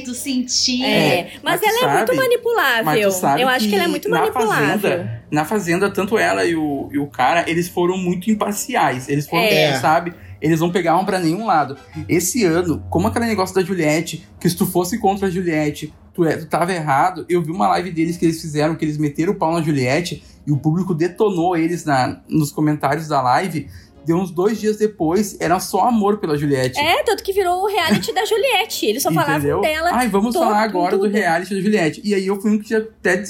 [0.04, 0.84] tu sentir.
[0.84, 3.38] É, mas, mas tu ela é sabe- muito Mas manipulável.
[3.38, 4.78] Eu acho que ela é muito na manipulável.
[4.80, 9.08] Fazenda, na Fazenda, tanto ela e o, e o cara, eles foram muito imparciais.
[9.08, 9.78] Eles foram, É.
[9.80, 10.14] sabe?
[10.40, 11.76] Eles não pegavam pra nenhum lado.
[12.08, 16.24] Esse ano, como aquele negócio da Juliette, que se tu fosse contra a Juliette, tu,
[16.24, 17.24] é, tu tava errado.
[17.28, 20.22] Eu vi uma live deles que eles fizeram, que eles meteram o pau na Juliette
[20.46, 23.68] e o público detonou eles na, nos comentários da live.
[24.06, 26.78] Deu uns dois dias depois, era só amor pela Juliette.
[26.78, 28.86] É, tanto que virou o reality da Juliette.
[28.86, 29.90] Eles só falavam dela.
[29.92, 31.08] Ai, vamos todo- falar agora tudo.
[31.08, 32.00] do reality da Juliette.
[32.04, 33.24] E aí eu fui um que já até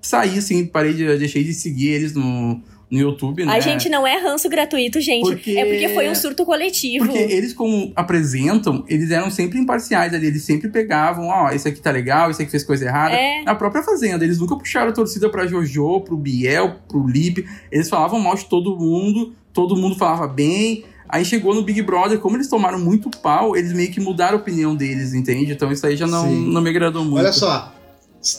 [0.00, 1.16] saí, assim, parei de.
[1.18, 2.60] deixei de seguir eles no,
[2.92, 3.52] no YouTube, né?
[3.54, 5.22] A gente não é ranço gratuito, gente.
[5.24, 7.06] Porque- É porque foi um surto coletivo.
[7.06, 10.26] Porque eles, como apresentam, eles eram sempre imparciais ali.
[10.26, 13.14] Eles sempre pegavam, ó, esse aqui tá legal, esse aqui fez coisa errada.
[13.14, 13.42] É.
[13.44, 17.46] Na própria Fazenda, eles nunca puxaram a torcida pra Jojo, pro Biel, pro Lipe.
[17.70, 20.84] Eles falavam mal de todo mundo, todo mundo falava bem.
[21.08, 24.40] Aí chegou no Big Brother, como eles tomaram muito pau, eles meio que mudaram a
[24.40, 25.52] opinião deles, entende?
[25.52, 26.52] Então isso aí já não, Sim.
[26.52, 27.18] não me agradou muito.
[27.18, 27.74] Olha só,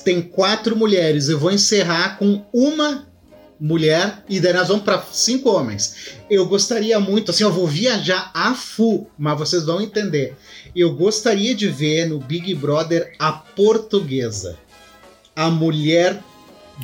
[0.05, 1.27] tem quatro mulheres.
[1.27, 3.07] Eu vou encerrar com uma
[3.63, 6.15] mulher e daí nós vamos para cinco homens.
[6.29, 10.35] Eu gostaria muito, assim, eu vou viajar a full, mas vocês vão entender.
[10.75, 14.57] Eu gostaria de ver no Big Brother a portuguesa,
[15.33, 16.19] a mulher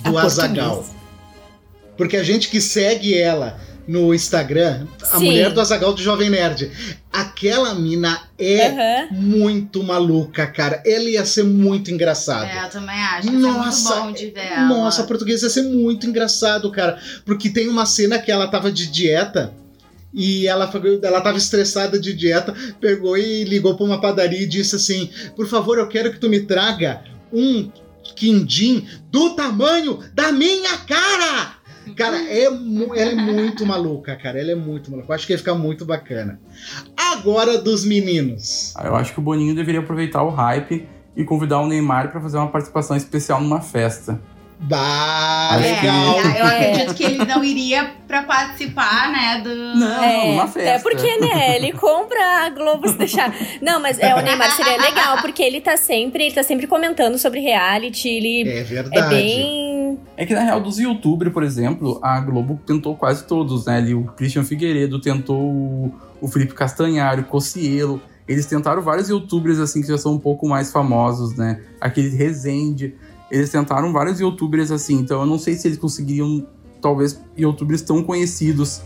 [0.03, 0.77] do A Azagal.
[0.77, 0.99] portuguesa.
[1.97, 5.25] Porque a gente que segue ela no Instagram, a Sim.
[5.25, 6.71] mulher do Azagal do Jovem Nerd,
[7.11, 9.07] aquela mina é Aham.
[9.11, 10.81] muito maluca, cara.
[10.85, 12.45] Ela ia ser muito engraçada.
[12.45, 13.31] É, eu também acho.
[13.31, 14.67] Nossa, é muito bom de ver ela.
[14.67, 16.99] Nossa, a portuguesa ia ser muito engraçado, cara.
[17.25, 19.53] Porque tem uma cena que ela tava de dieta.
[20.11, 20.71] E ela,
[21.03, 22.51] ela tava estressada de dieta,
[22.81, 26.27] pegou e ligou pra uma padaria e disse assim: Por favor, eu quero que tu
[26.27, 27.69] me traga um
[28.15, 31.58] quindim do tamanho da minha cara!
[31.95, 34.39] Cara, é, ela é muito maluca, cara.
[34.39, 35.11] Ela é muito maluca.
[35.11, 36.39] Eu acho que ia ficar muito bacana.
[36.97, 38.73] Agora dos meninos.
[38.75, 42.21] Ah, Eu acho que o Boninho deveria aproveitar o hype e convidar o Neymar pra
[42.21, 44.19] fazer uma participação especial numa festa.
[44.61, 46.19] Bah, É, legal.
[46.19, 49.55] eu acredito que ele não iria pra participar, né, do...
[49.55, 50.69] Não, É, numa festa.
[50.71, 53.33] é porque, né, ele compra a Globo se deixar.
[53.61, 57.17] Não, mas é, o Neymar seria legal, porque ele tá sempre, ele tá sempre comentando
[57.17, 59.09] sobre reality, ele É é, verdade.
[59.15, 59.78] bem.
[60.17, 63.77] É que na real, dos youtubers, por exemplo, a Globo tentou quase todos, né?
[63.77, 68.01] Ali, o Christian Figueiredo tentou o, Felipe Castanhari, o Cocielo.
[68.27, 71.61] Eles tentaram vários youtubers, assim, que já são um pouco mais famosos, né?
[71.79, 72.95] Aquele Rezende.
[73.31, 74.99] Eles tentaram vários youtubers, assim.
[74.99, 76.45] Então, eu não sei se eles conseguiriam,
[76.81, 78.81] talvez, youtubers tão conhecidos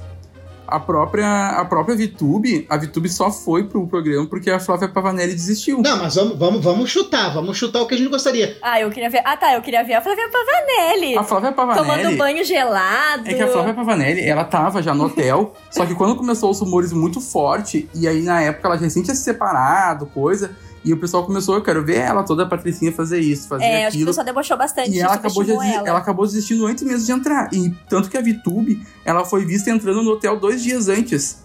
[0.74, 5.34] a própria, a própria VTube, a VTube só foi pro programa porque a Flávia Pavanelli
[5.34, 5.84] desistiu.
[5.84, 8.57] Não, mas vamos, vamos, vamos chutar, vamos chutar o que a gente gostaria.
[8.59, 9.21] Ah, eu queria ver.
[9.24, 11.15] Ah, tá, eu queria ver a Flávia Pavanelli.
[11.15, 11.88] A Flávia Pavanelli.
[11.88, 13.30] Tomando banho gelado.
[13.30, 16.59] É que a Flávia Pavanelli, ela tava já no hotel, só que quando começou os
[16.59, 20.91] rumores muito forte, e aí na época ela já recém tinha se separado, coisa, e
[20.91, 23.79] o pessoal começou, eu quero ver ela, toda a Patricinha fazer isso, fazer É, acho
[23.79, 24.05] que o aquilo.
[24.07, 24.91] pessoal debochou bastante.
[24.91, 25.88] E ela acabou, de, subestimou ela.
[25.88, 25.99] ela.
[25.99, 27.53] acabou desistindo antes mesmo de entrar.
[27.53, 31.43] E tanto que a VTube, ela foi vista entrando no hotel dois dias antes.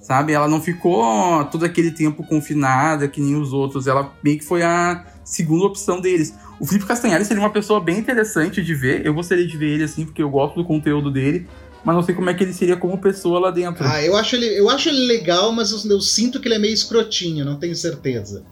[0.00, 0.32] Sabe?
[0.32, 3.86] Ela não ficou todo aquele tempo confinada que nem os outros.
[3.86, 6.34] Ela meio que foi a segunda opção deles.
[6.58, 9.06] O Felipe Castanhari seria uma pessoa bem interessante de ver.
[9.06, 11.46] Eu gostaria de ver ele assim, porque eu gosto do conteúdo dele.
[11.84, 13.84] Mas não sei como é que ele seria como pessoa lá dentro.
[13.84, 16.58] Ah, eu acho ele, eu acho ele legal, mas eu, eu sinto que ele é
[16.58, 18.44] meio escrotinho, não tenho certeza.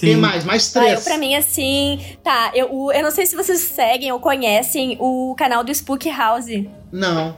[0.00, 0.44] Quem mais?
[0.44, 1.04] Mais Ah, eu, três.
[1.04, 2.00] pra mim, assim.
[2.22, 6.46] Tá, eu, eu não sei se vocês seguem ou conhecem o canal do Spook House.
[6.92, 7.36] Não.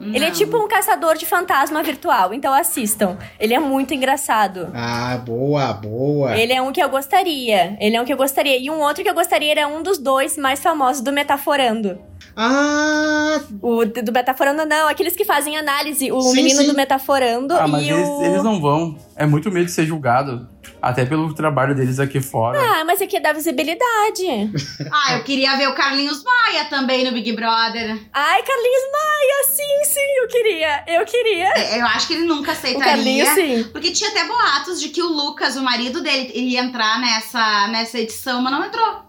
[0.00, 0.34] Ele é Não.
[0.34, 3.16] tipo um caçador de fantasma virtual, então assistam.
[3.38, 4.70] Ele é muito engraçado.
[4.74, 6.36] Ah, boa, boa.
[6.36, 7.76] Ele é um que eu gostaria.
[7.80, 8.58] Ele é um que eu gostaria.
[8.58, 11.98] E um outro que eu gostaria era um dos dois mais famosos do Metaforando.
[12.36, 16.10] Ah, O do Metaforando, não, aqueles que fazem análise.
[16.12, 16.66] O Sim, menino sim.
[16.68, 18.22] do Metaforando Ah, mas e eles, o.
[18.24, 18.98] eles não vão.
[19.16, 20.48] É muito medo de ser julgado.
[20.82, 22.58] Até pelo trabalho deles aqui fora.
[22.60, 23.84] Ah, mas aqui dá visibilidade.
[24.92, 27.98] Ah, eu queria ver o Carlinhos Maia também no Big Brother.
[28.12, 30.84] Ai, Carlinhos Maia, sim, sim, eu queria.
[30.86, 31.48] Eu queria.
[31.56, 32.84] É, Eu acho que ele nunca O aceitaria.
[32.94, 33.64] Carlinhos, sim.
[33.72, 37.98] Porque tinha até boatos de que o Lucas, o marido dele, iria entrar nessa, nessa
[37.98, 39.02] edição, mas não entrou.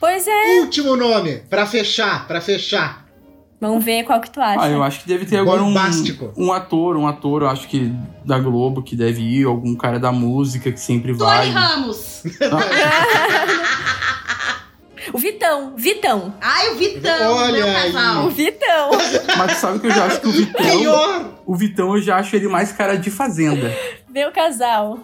[0.00, 0.60] Pois é.
[0.60, 3.06] último nome, pra fechar, pra fechar.
[3.60, 4.62] Vamos ver qual que tu acha.
[4.62, 5.74] Ah, eu acho que deve ter agora um,
[6.36, 7.92] um ator, um ator, eu acho que
[8.24, 11.50] da Globo que deve ir, algum cara da música que sempre Tony vai.
[11.50, 12.22] Ramos.
[15.12, 16.34] O Vitão, Vitão.
[16.40, 17.92] Ai, o Vitão, Olha meu aí.
[17.92, 18.26] casal.
[18.26, 18.90] O Vitão.
[19.38, 20.66] Mas tu sabe que eu já acho que o Vitão.
[20.66, 21.30] Melhor!
[21.46, 23.74] O Vitão eu já acho ele mais cara de fazenda.
[24.10, 24.98] Meu casal.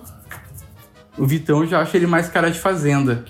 [1.16, 3.24] O Vitão eu já acho ele mais cara de fazenda.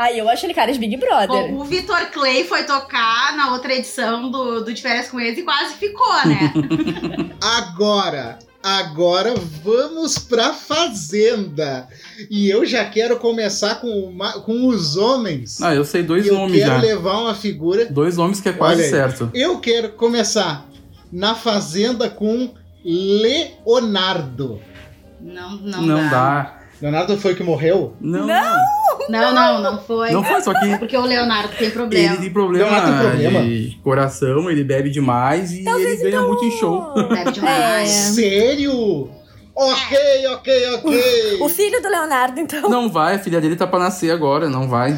[0.00, 1.28] Ai, eu acho ele cara de Big Brother.
[1.28, 5.38] Bom, o Vitor Clay foi tocar na outra edição do, do De Férias com eles
[5.38, 6.52] e quase ficou, né?
[7.42, 11.86] Agora, agora vamos pra Fazenda.
[12.30, 15.60] E eu já quero começar com, uma- com os homens.
[15.60, 16.80] Ah, eu sei dois eu nomes quero já.
[16.80, 17.84] levar uma figura.
[17.86, 18.90] Dois nomes que é quase Olha aí.
[18.90, 19.30] certo.
[19.34, 20.66] Eu quero começar
[21.12, 24.60] na Fazenda com Leonardo.
[25.20, 26.10] Não, não, Não, dá.
[26.10, 26.59] dá.
[26.80, 27.94] Leonardo foi o que morreu?
[28.00, 28.54] Não, Não.
[29.08, 29.34] não.
[29.34, 30.10] Não, não, foi.
[30.12, 32.12] Não foi, só que Porque o Leonardo tem problema.
[32.14, 33.42] ele tem problema, Leonardo tem problema.
[33.42, 36.92] de coração, ele bebe demais e ele ganha muito em show.
[37.08, 37.90] Deve demais.
[37.90, 38.12] É.
[38.12, 39.10] Sério?
[39.54, 41.38] Ok, ok, ok.
[41.40, 42.68] O filho do Leonardo, então.
[42.70, 44.92] Não vai, a filha dele tá pra nascer agora, não vai.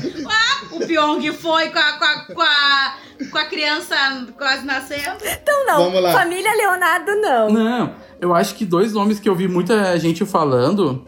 [0.70, 2.94] O Pyong foi com a, com, a, com, a,
[3.30, 3.96] com a criança
[4.36, 5.16] quase nascendo.
[5.24, 5.84] Então não.
[5.84, 6.12] Vamos lá.
[6.12, 7.50] Família Leonardo, não.
[7.50, 11.06] Não, eu acho que dois nomes que eu vi muita gente falando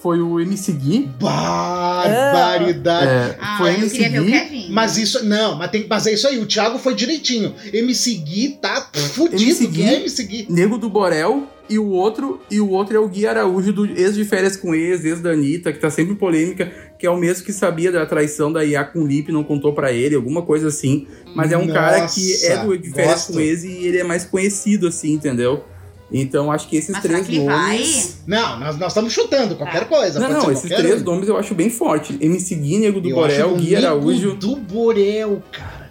[0.00, 1.10] foi o MC Gui.
[1.18, 3.06] Barbaridade.
[3.08, 4.32] É, Ah, foi eu MC queria ver o Gui.
[4.32, 4.66] Kevin.
[4.70, 6.38] Mas isso, não, mas tem que fazer isso aí.
[6.38, 7.54] O Thiago foi direitinho.
[7.72, 9.42] MC Gui tá fudido.
[9.42, 9.96] MC Quem é Gui?
[10.00, 10.46] MC Gui?
[10.50, 14.14] Nego do Borel e o outro e o outro é o Gui Araújo do ex
[14.14, 17.16] de férias com ex, ex da Anitta, que tá sempre em polêmica, que é o
[17.16, 20.42] mesmo que sabia da traição da Iá com o Lipe, não contou pra ele, alguma
[20.42, 21.06] coisa assim.
[21.34, 23.32] Mas é um cara que é do de férias gosto.
[23.32, 25.64] com ex e ele é mais conhecido assim, entendeu?
[26.12, 28.22] Então acho que esses Mas será três nomes.
[28.26, 30.20] Não, nós, nós estamos chutando qualquer coisa.
[30.20, 31.04] Não, não, esses três um.
[31.04, 32.16] nomes eu acho bem forte.
[32.20, 34.34] MC Gui, Nego do Eu Borel, acho Gui Araújo.
[34.34, 35.90] do Borel, cara.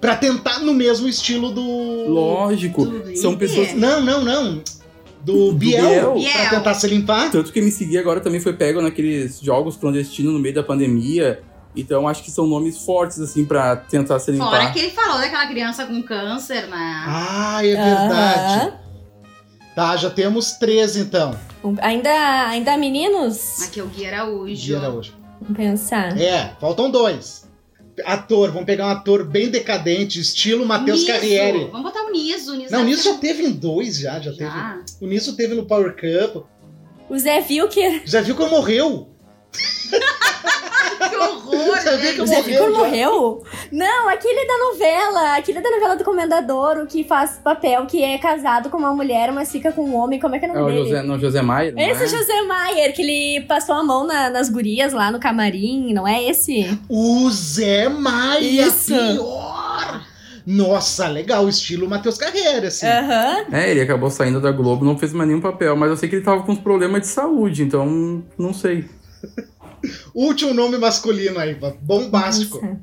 [0.00, 1.62] Pra tentar no mesmo estilo do.
[2.08, 3.72] Lógico, Do são pessoas.
[3.74, 4.62] Não, não, não.
[5.24, 6.32] Do, Do Biel, Biel.
[6.32, 7.30] Pra tentar se limpar.
[7.30, 11.40] Tanto que MC Gui agora também foi pego naqueles jogos clandestinos no meio da pandemia.
[11.74, 14.50] Então acho que são nomes fortes, assim, pra tentar se limpar.
[14.50, 17.04] Fora que ele falou daquela criança com câncer, né?
[17.06, 18.60] Ah, é verdade.
[18.66, 18.72] Aham.
[19.74, 21.34] Tá, já temos três então.
[21.64, 22.10] Um- Ainda,
[22.48, 23.62] ainda há meninos?
[23.62, 24.54] Aqui é o Gui Araújo.
[24.54, 25.14] Dia hoje.
[25.40, 26.20] Vamos pensar.
[26.20, 27.50] É, faltam dois.
[28.04, 31.12] Ator, vamos pegar um ator bem decadente, estilo Matheus Niso.
[31.12, 31.64] Carriere.
[31.70, 32.52] Vamos botar o Niso.
[32.52, 34.44] o Niso Não, o ser- já teve em dois, já, já, teve.
[34.44, 34.80] Já?
[35.00, 36.44] O Nisso teve no Power Cup.
[37.08, 38.02] O Zé Vilker.
[38.06, 39.08] Já viu que morreu?
[41.08, 42.70] Que horror, Você vê que O Zé já.
[42.70, 43.42] morreu?
[43.72, 45.36] Não, aquele da novela.
[45.36, 49.32] Aquele da novela do Comendador, o que faz papel, que é casado com uma mulher,
[49.32, 50.20] mas fica com um homem.
[50.20, 50.84] Como é que é o É nome o dele?
[50.88, 51.74] José, não, José Maier?
[51.74, 52.08] não Esse é?
[52.08, 56.22] José Maier, que ele passou a mão na- nas gurias lá no camarim, não é
[56.22, 56.78] esse?
[56.88, 58.94] O Zé Maia, Isso.
[58.94, 60.02] pior!
[60.46, 62.86] Nossa, legal, estilo Matheus Carreira, assim.
[62.86, 63.44] Aham.
[63.52, 66.16] É, ele acabou saindo da Globo, não fez mais nenhum papel, mas eu sei que
[66.16, 68.84] ele tava com uns problemas de saúde, então não sei.
[70.14, 72.64] Último nome masculino aí, bombástico.
[72.64, 72.80] Nossa.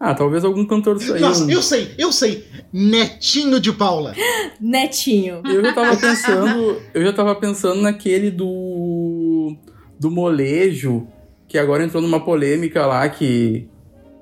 [0.00, 1.20] Ah, talvez algum cantor saiu.
[1.20, 2.46] Nossa, eu sei, eu sei.
[2.72, 4.14] Netinho de Paula.
[4.60, 5.42] Netinho.
[5.44, 6.82] Eu já tava pensando.
[6.94, 9.56] eu já tava pensando naquele do.
[9.98, 11.06] do molejo,
[11.48, 13.68] que agora entrou numa polêmica lá que.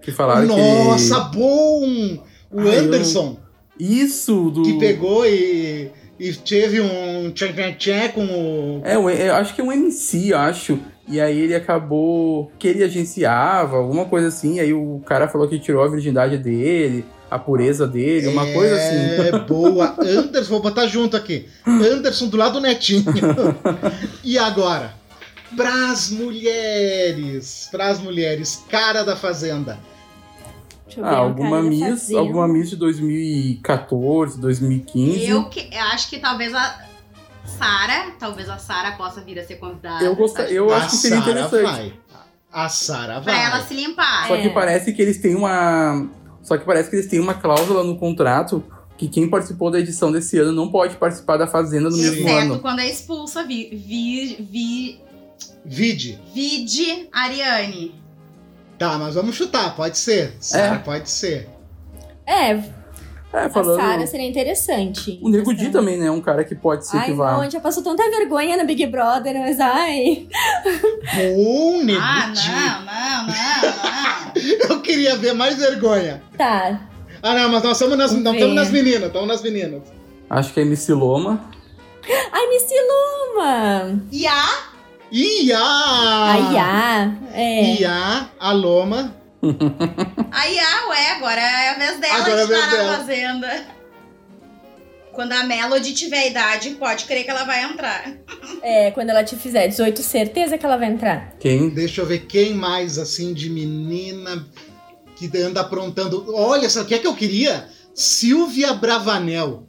[0.00, 1.36] que falaram Nossa, que.
[1.36, 2.24] bom!
[2.50, 3.38] O eu- Anderson,
[3.78, 4.62] Isso, do.
[4.62, 8.80] que pegou e, e teve um tchan tchan tchan com o.
[8.82, 10.78] É, eu acho que é um MC, eu acho.
[11.08, 14.58] E aí ele acabou que ele agenciava, alguma coisa assim.
[14.58, 19.28] Aí o cara falou que tirou a virgindade dele, a pureza dele, uma coisa assim.
[19.28, 19.94] É, boa.
[20.00, 21.46] Anderson, vou botar junto aqui.
[21.64, 23.04] Anderson do lado do Netinho.
[24.24, 24.94] e agora?
[25.54, 27.68] Pras mulheres.
[27.70, 28.64] Pras mulheres.
[28.68, 29.78] Cara da Fazenda.
[30.86, 35.28] Deixa eu ver, Ah, um alguma Miss, alguma Miss de 2014, 2015.
[35.28, 36.85] Eu, que, eu acho que talvez a
[37.56, 40.04] Sara, talvez a Sara possa vir a ser convidada.
[40.04, 41.62] Eu gosto- eu acho que seria Sara interessante.
[41.62, 41.92] vai.
[42.52, 43.44] A Sara Pra vai.
[43.44, 44.28] ela se limpar.
[44.28, 44.52] Só que É.
[44.52, 46.08] parece que eles têm uma.
[46.42, 48.62] Só que parece que eles têm uma cláusula no contrato
[48.96, 52.02] que quem participou da edição desse ano não pode participar da Fazenda no Sim.
[52.02, 52.58] mesmo Exceto ano.
[52.60, 55.00] quando é expulsa, vi, vi, vi,
[55.64, 56.18] Vide.
[56.32, 57.94] vide Ariane.
[58.78, 59.74] Tá, mas vamos chutar.
[59.74, 60.34] Pode ser.
[60.40, 60.78] Sara, É.
[60.78, 61.48] pode ser.
[62.26, 62.54] É,
[63.36, 63.76] É, a falando.
[63.76, 65.18] Sara seria interessante.
[65.22, 66.10] O Nego Di também, né?
[66.10, 67.32] Um cara que pode ser Ai, que vá.
[67.32, 70.26] não, a gente já passou tanta vergonha no Big Brother, mas ai.
[71.14, 72.50] Bom, Nego Ah, Di.
[72.50, 74.70] não, não, não, não.
[74.76, 76.22] Eu queria ver mais vergonha.
[76.36, 76.80] Tá.
[77.22, 79.04] Ah, não, mas nós estamos nas, não estamos nas meninas.
[79.04, 79.82] Estamos nas meninas.
[80.28, 81.50] Acho que é MC Loma.
[82.32, 82.74] Ai, Missy
[83.34, 84.00] Luma!
[84.12, 84.46] E a
[85.10, 85.58] Ia!
[85.58, 87.74] Ai, ah, é.
[87.80, 89.15] Ia, a Loma.
[90.30, 93.66] Aí, ah, ué, agora é a vez dela Agora é de vez estar na fazenda.
[95.12, 98.12] Quando a Melody tiver idade, pode crer que ela vai entrar.
[98.62, 101.34] É, quando ela te fizer 18, certeza que ela vai entrar.
[101.40, 101.70] Quem?
[101.70, 104.46] Deixa eu ver quem mais, assim, de menina
[105.16, 106.34] que anda aprontando.
[106.34, 107.66] Olha, sabe o que é que eu queria?
[107.94, 109.64] Silvia Bravanel.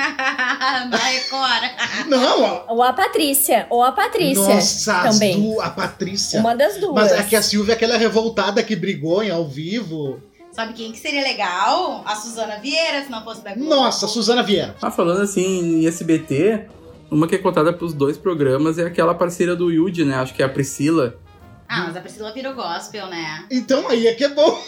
[0.88, 2.08] na Record.
[2.08, 2.64] Não, ó.
[2.74, 3.66] Ou a Patrícia.
[3.70, 4.54] Ou a Patrícia.
[4.54, 5.40] Nossa, também.
[5.40, 6.40] du- a Patrícia.
[6.40, 6.94] Uma das duas.
[6.94, 10.20] Mas é que a Silvia é aquela revoltada que brigou em ao vivo.
[10.52, 12.02] Sabe quem que seria legal?
[12.04, 13.70] A Suzana Vieira, se não fosse da Globo.
[13.70, 14.74] Nossa, Suzana Vieira.
[14.82, 16.66] Ah, falando assim em SBT,
[17.10, 20.16] uma que é cotada pros dois programas é aquela parceira do Yudi, né?
[20.16, 21.14] Acho que é a Priscila.
[21.68, 23.44] Ah, mas a Priscila virou gospel, né?
[23.48, 24.60] Então aí é que é bom.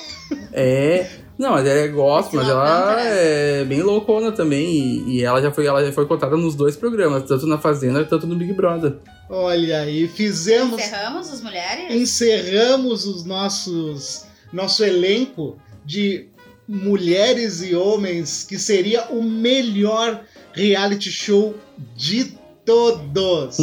[0.53, 1.11] É.
[1.39, 4.65] Não, mas ela é gospel, mas ela é bem loucona também.
[4.65, 8.05] E, e ela já foi, ela já foi cotada nos dois programas, tanto na Fazenda
[8.05, 8.97] quanto no Big Brother.
[9.29, 10.81] Olha aí, fizemos.
[10.81, 11.95] Encerramos as mulheres?
[11.95, 16.29] encerramos os nossos nosso elenco de
[16.69, 20.23] mulheres e homens que seria o melhor
[20.53, 21.55] reality show
[21.97, 23.57] de todos.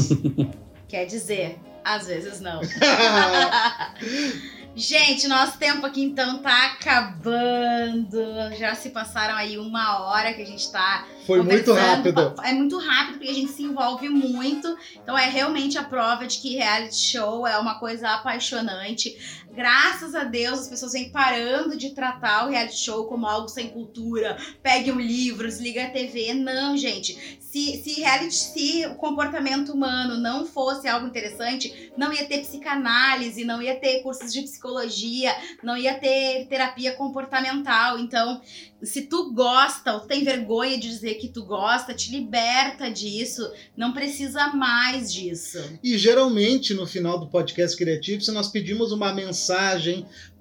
[0.90, 2.60] Quer dizer, às vezes não.
[4.76, 8.22] Gente, nosso tempo aqui então tá acabando.
[8.58, 12.34] Já se passaram aí uma hora que a gente tá Foi muito rápido.
[12.44, 14.78] É muito rápido porque a gente se envolve muito.
[14.96, 19.18] Então é realmente a prova de que reality show é uma coisa apaixonante.
[19.60, 23.68] Graças a Deus as pessoas vêm parando de tratar o reality show como algo sem
[23.68, 24.38] cultura.
[24.64, 26.34] Pegue um livro, desliga a TV.
[26.34, 27.38] Não, gente.
[27.42, 33.44] Se, se reality, se o comportamento humano não fosse algo interessante, não ia ter psicanálise,
[33.44, 38.00] não ia ter cursos de psicologia, não ia ter terapia comportamental.
[38.00, 38.40] Então,
[38.82, 43.42] se tu gosta ou tem vergonha de dizer que tu gosta, te liberta disso.
[43.76, 45.60] Não precisa mais disso.
[45.84, 49.49] E geralmente no final do podcast Criativo, nós pedimos uma mensagem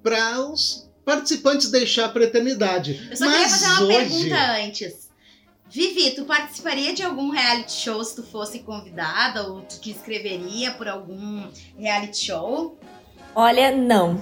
[0.03, 3.09] para os participantes deixar para a eternidade.
[3.11, 5.09] Eu só Mas queria fazer uma hoje, pergunta antes.
[5.71, 10.73] Vivi, tu participaria de algum reality show se tu fosse convidada ou tu te inscreveria
[10.73, 11.47] por algum
[11.77, 12.79] reality show?
[13.41, 14.20] Olha, não.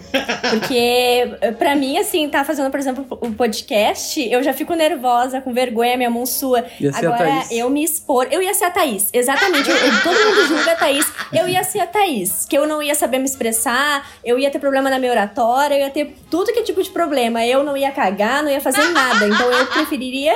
[0.50, 5.54] Porque, pra mim, assim, tá fazendo, por exemplo, o podcast, eu já fico nervosa, com
[5.54, 6.64] vergonha, minha mão sua.
[6.78, 7.50] Ia ser a Agora, Thaís.
[7.50, 8.28] eu me expor.
[8.30, 9.70] Eu ia ser a Thaís, exatamente.
[9.70, 11.06] Eu- eu- todo mundo julga a Thaís.
[11.32, 12.44] Eu ia ser a Thaís.
[12.48, 15.80] Que eu não ia saber me expressar, eu ia ter problema na minha oratória, eu
[15.80, 17.44] ia ter tudo que é tipo de problema.
[17.44, 19.26] Eu não ia cagar, não ia fazer nada.
[19.26, 20.34] Então eu preferiria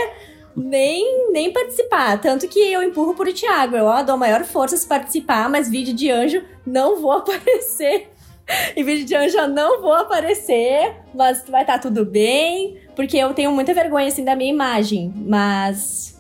[0.57, 2.19] nem, nem participar.
[2.19, 3.77] Tanto que eu empurro por Thiago.
[3.77, 8.09] Eu ó, dou a maior força se participar, mas vídeo de anjo não vou aparecer.
[8.77, 13.33] Em vídeo de anjo eu não vou aparecer, mas vai estar tudo bem, porque eu
[13.35, 16.20] tenho muita vergonha assim da minha imagem, mas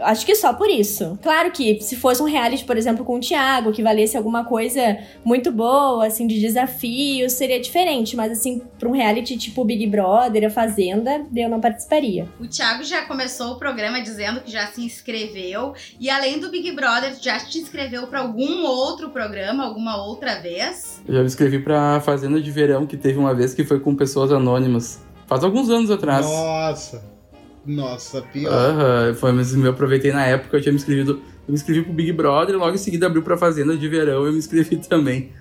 [0.00, 1.18] Acho que só por isso.
[1.22, 4.98] Claro que se fosse um reality, por exemplo, com o Thiago, que valesse alguma coisa
[5.24, 8.16] muito boa, assim, de desafio, seria diferente.
[8.16, 12.28] Mas, assim, pra um reality tipo Big Brother, A Fazenda, eu não participaria.
[12.40, 15.74] O Thiago já começou o programa dizendo que já se inscreveu.
[15.98, 21.02] E além do Big Brother, já te inscreveu para algum outro programa, alguma outra vez?
[21.06, 23.94] Eu já me inscrevi pra Fazenda de Verão, que teve uma vez que foi com
[23.94, 25.00] pessoas anônimas.
[25.26, 26.24] Faz alguns anos atrás.
[26.26, 27.17] Nossa.
[27.66, 28.52] Nossa, pior.
[28.52, 31.20] Aham, foi, mas eu aproveitei na época, eu tinha me inscrevido.
[31.46, 34.26] Eu me inscrevi pro Big Brother e logo em seguida abriu pra Fazenda de Verão
[34.26, 35.32] eu me inscrevi também.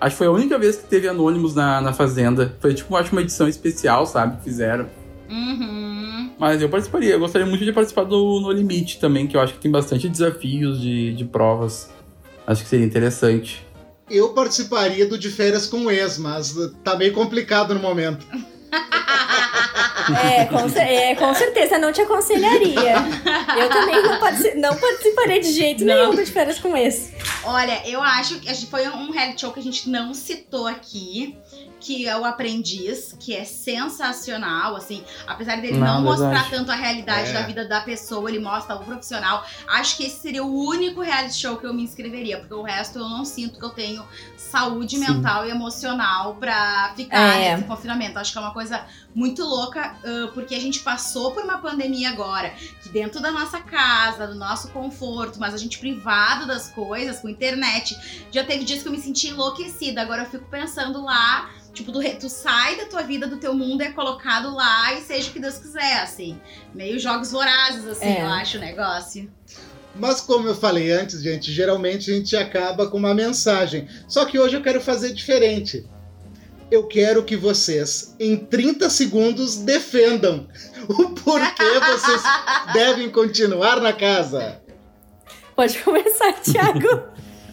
[0.00, 2.56] Acho que foi a única vez que teve Anônimos na, na Fazenda.
[2.60, 4.36] Foi tipo, acho uma edição especial, sabe?
[4.38, 4.86] Que fizeram.
[5.30, 6.30] Uhum.
[6.38, 9.54] Mas eu participaria, eu gostaria muito de participar do No Limite também, que eu acho
[9.54, 11.90] que tem bastante desafios de, de provas.
[12.46, 13.64] Acho que seria interessante.
[14.10, 18.26] Eu participaria do de férias com o ex, mas tá meio complicado no momento.
[20.12, 22.94] É com, é, com certeza, não te aconselharia.
[23.56, 25.94] Eu também não, partici não participarei de jeito não.
[25.94, 27.14] nenhum de férias com esse.
[27.44, 31.36] Olha, eu acho que foi um reality show que a gente não citou aqui
[31.84, 36.74] que é o Aprendiz, que é sensacional, assim, apesar dele não, não mostrar tanto a
[36.74, 37.32] realidade é.
[37.34, 39.44] da vida da pessoa, ele mostra o profissional.
[39.68, 42.98] Acho que esse seria o único reality show que eu me inscreveria, porque o resto
[42.98, 44.02] eu não sinto que eu tenho
[44.34, 45.06] saúde Sim.
[45.06, 47.54] mental e emocional pra ficar é.
[47.54, 48.18] nesse confinamento.
[48.18, 48.82] Acho que é uma coisa
[49.14, 52.50] muito louca, uh, porque a gente passou por uma pandemia agora,
[52.82, 57.28] que dentro da nossa casa, do nosso conforto, mas a gente privado das coisas, com
[57.28, 57.96] internet,
[58.30, 60.02] já teve dias que eu me senti enlouquecida.
[60.02, 63.82] Agora eu fico pensando lá Tipo, tu, tu sai da tua vida, do teu mundo,
[63.82, 66.40] é colocado lá e seja o que Deus quiser, assim.
[66.72, 68.22] Meio jogos vorazes, assim, é.
[68.22, 69.28] eu acho o negócio.
[69.96, 73.88] Mas como eu falei antes, gente, geralmente a gente acaba com uma mensagem.
[74.08, 75.84] Só que hoje eu quero fazer diferente.
[76.70, 80.48] Eu quero que vocês, em 30 segundos, defendam
[80.88, 82.22] o porquê vocês
[82.72, 84.60] devem continuar na casa.
[85.54, 87.02] Pode começar, Thiago.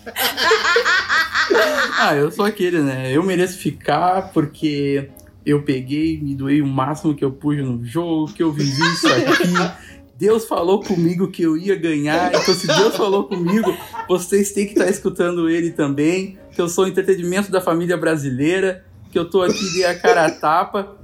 [2.00, 3.12] ah, eu sou aquele, né?
[3.16, 5.10] Eu mereço ficar porque
[5.46, 9.08] eu peguei, me doei o máximo que eu pude no jogo, que eu vivi isso
[9.08, 9.92] aqui.
[10.18, 13.76] Deus falou comigo que eu ia ganhar, então se Deus falou comigo,
[14.08, 18.86] vocês têm que estar escutando ele também, que eu sou o entretenimento da família brasileira,
[19.12, 20.98] que eu tô aqui de a cara a tapa,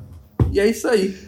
[0.51, 1.27] e é isso aí.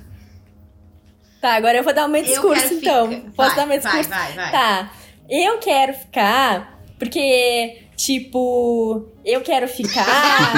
[1.41, 3.09] Tá, agora eu vou dar o meu discurso então.
[3.09, 3.31] Ficar.
[3.31, 4.09] Posso vai, dar meu discurso?
[4.09, 4.51] Vai, vai, vai.
[4.51, 4.91] Tá.
[5.29, 10.05] Eu quero ficar porque, tipo, eu quero ficar.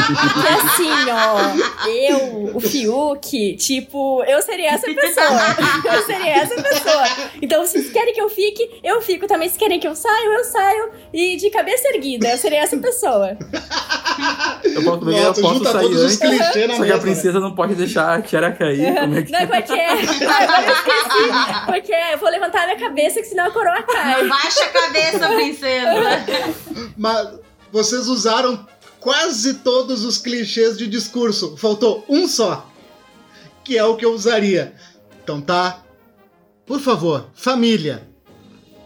[0.07, 5.93] Porque assim, ó, eu, o Fiuk, tipo, eu seria essa pessoa.
[5.93, 7.03] Eu seria essa pessoa.
[7.41, 9.49] Então, se vocês querem que eu fique, eu fico também.
[9.49, 10.91] Se querem que eu saio, eu saio.
[11.13, 13.37] E de cabeça erguida, eu seria essa pessoa.
[14.63, 16.77] Eu posso, Nossa, eu posso sair antes, uhum.
[16.77, 18.87] só que a princesa não pode deixar a tiara cair.
[18.87, 18.95] Uhum.
[18.95, 19.31] Como é que...
[19.31, 19.73] Não, porque...
[19.73, 21.65] Agora eu esqueci.
[21.65, 24.27] Porque eu vou levantar a minha cabeça, que senão a coroa cai.
[24.27, 26.25] Baixa a cabeça, princesa.
[26.97, 27.40] Mas
[27.71, 28.65] vocês usaram
[28.99, 31.55] quase todos os clichês de discurso.
[31.57, 32.69] Faltou um só,
[33.63, 34.73] que é o que eu usaria.
[35.23, 35.83] Então tá.
[36.65, 38.07] Por favor, família,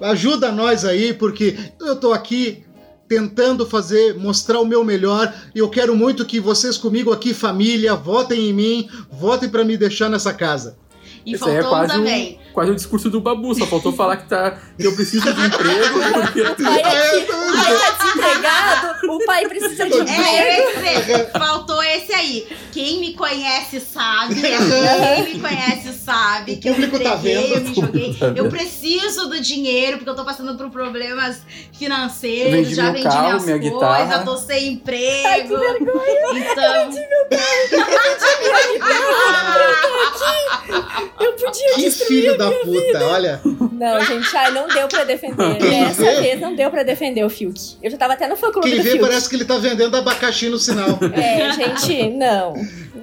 [0.02, 2.66] ajuda nós aí, porque eu tô aqui
[3.08, 5.34] tentando fazer, mostrar o meu melhor.
[5.54, 9.78] E eu quero muito que vocês comigo aqui, família, votem em mim, votem para me
[9.78, 10.78] deixar nessa casa.
[11.26, 12.40] E Esse faltou é quase também.
[12.56, 16.00] Quase o discurso do Babu, só faltou falar que, tá, que eu preciso de emprego.
[16.24, 16.42] Porque...
[16.42, 21.12] O pai, aqui, o pai tá desempregado, o pai precisa de emprego.
[21.12, 22.48] É, faltou esse aí.
[22.72, 28.14] Quem me conhece sabe, quem me conhece sabe que eu me tá eu me joguei.
[28.14, 31.42] Tá eu preciso do dinheiro, porque eu tô passando por problemas
[31.74, 34.24] financeiros, vendi já vendi carro, minhas coisas, guitarra.
[34.24, 35.28] tô sem emprego.
[35.28, 36.52] Ai, que vergonha.
[36.52, 36.64] Então...
[36.64, 39.60] Eu vendi meu carro, eu vendi minha guitarra,
[39.92, 41.12] eu aqui.
[41.20, 43.08] Eu podia Que filho da puta, vida.
[43.08, 43.42] olha.
[43.44, 45.58] Não, gente, ai, não deu pra defender.
[45.60, 47.78] Dessa vez não deu pra defender o Fiuk.
[47.82, 49.02] Eu já tava até no fã clube Quem do vê Fiuk.
[49.02, 50.98] parece que ele tá vendendo abacaxi no sinal.
[51.14, 52.54] É, gente, não.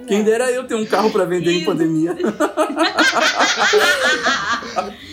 [0.07, 0.25] Quem não.
[0.25, 2.15] dera eu ter um carro pra vender em pandemia.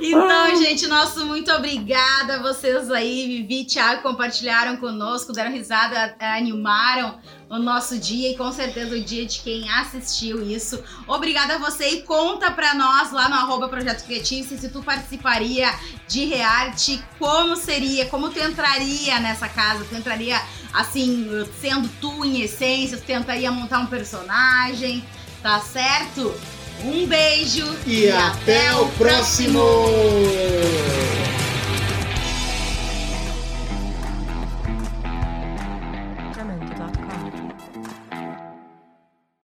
[0.00, 2.42] Então, gente, nosso muito obrigada.
[2.42, 8.50] Vocês aí, Vivi e Thiago, compartilharam conosco, deram risada, animaram o nosso dia e com
[8.52, 10.82] certeza o dia de quem assistiu isso.
[11.06, 15.72] Obrigada a você e conta pra nós lá no arroba Projeto Criativo se tu participaria
[16.08, 20.40] de reality, como seria, como tu entraria nessa casa, tu entraria
[20.72, 21.28] assim,
[21.60, 25.04] sendo tu em essência, tu tentaria montar um personagem,
[25.42, 26.34] tá certo?
[26.82, 29.60] Um beijo e, e até, até, o próximo.
[29.60, 31.23] próximo.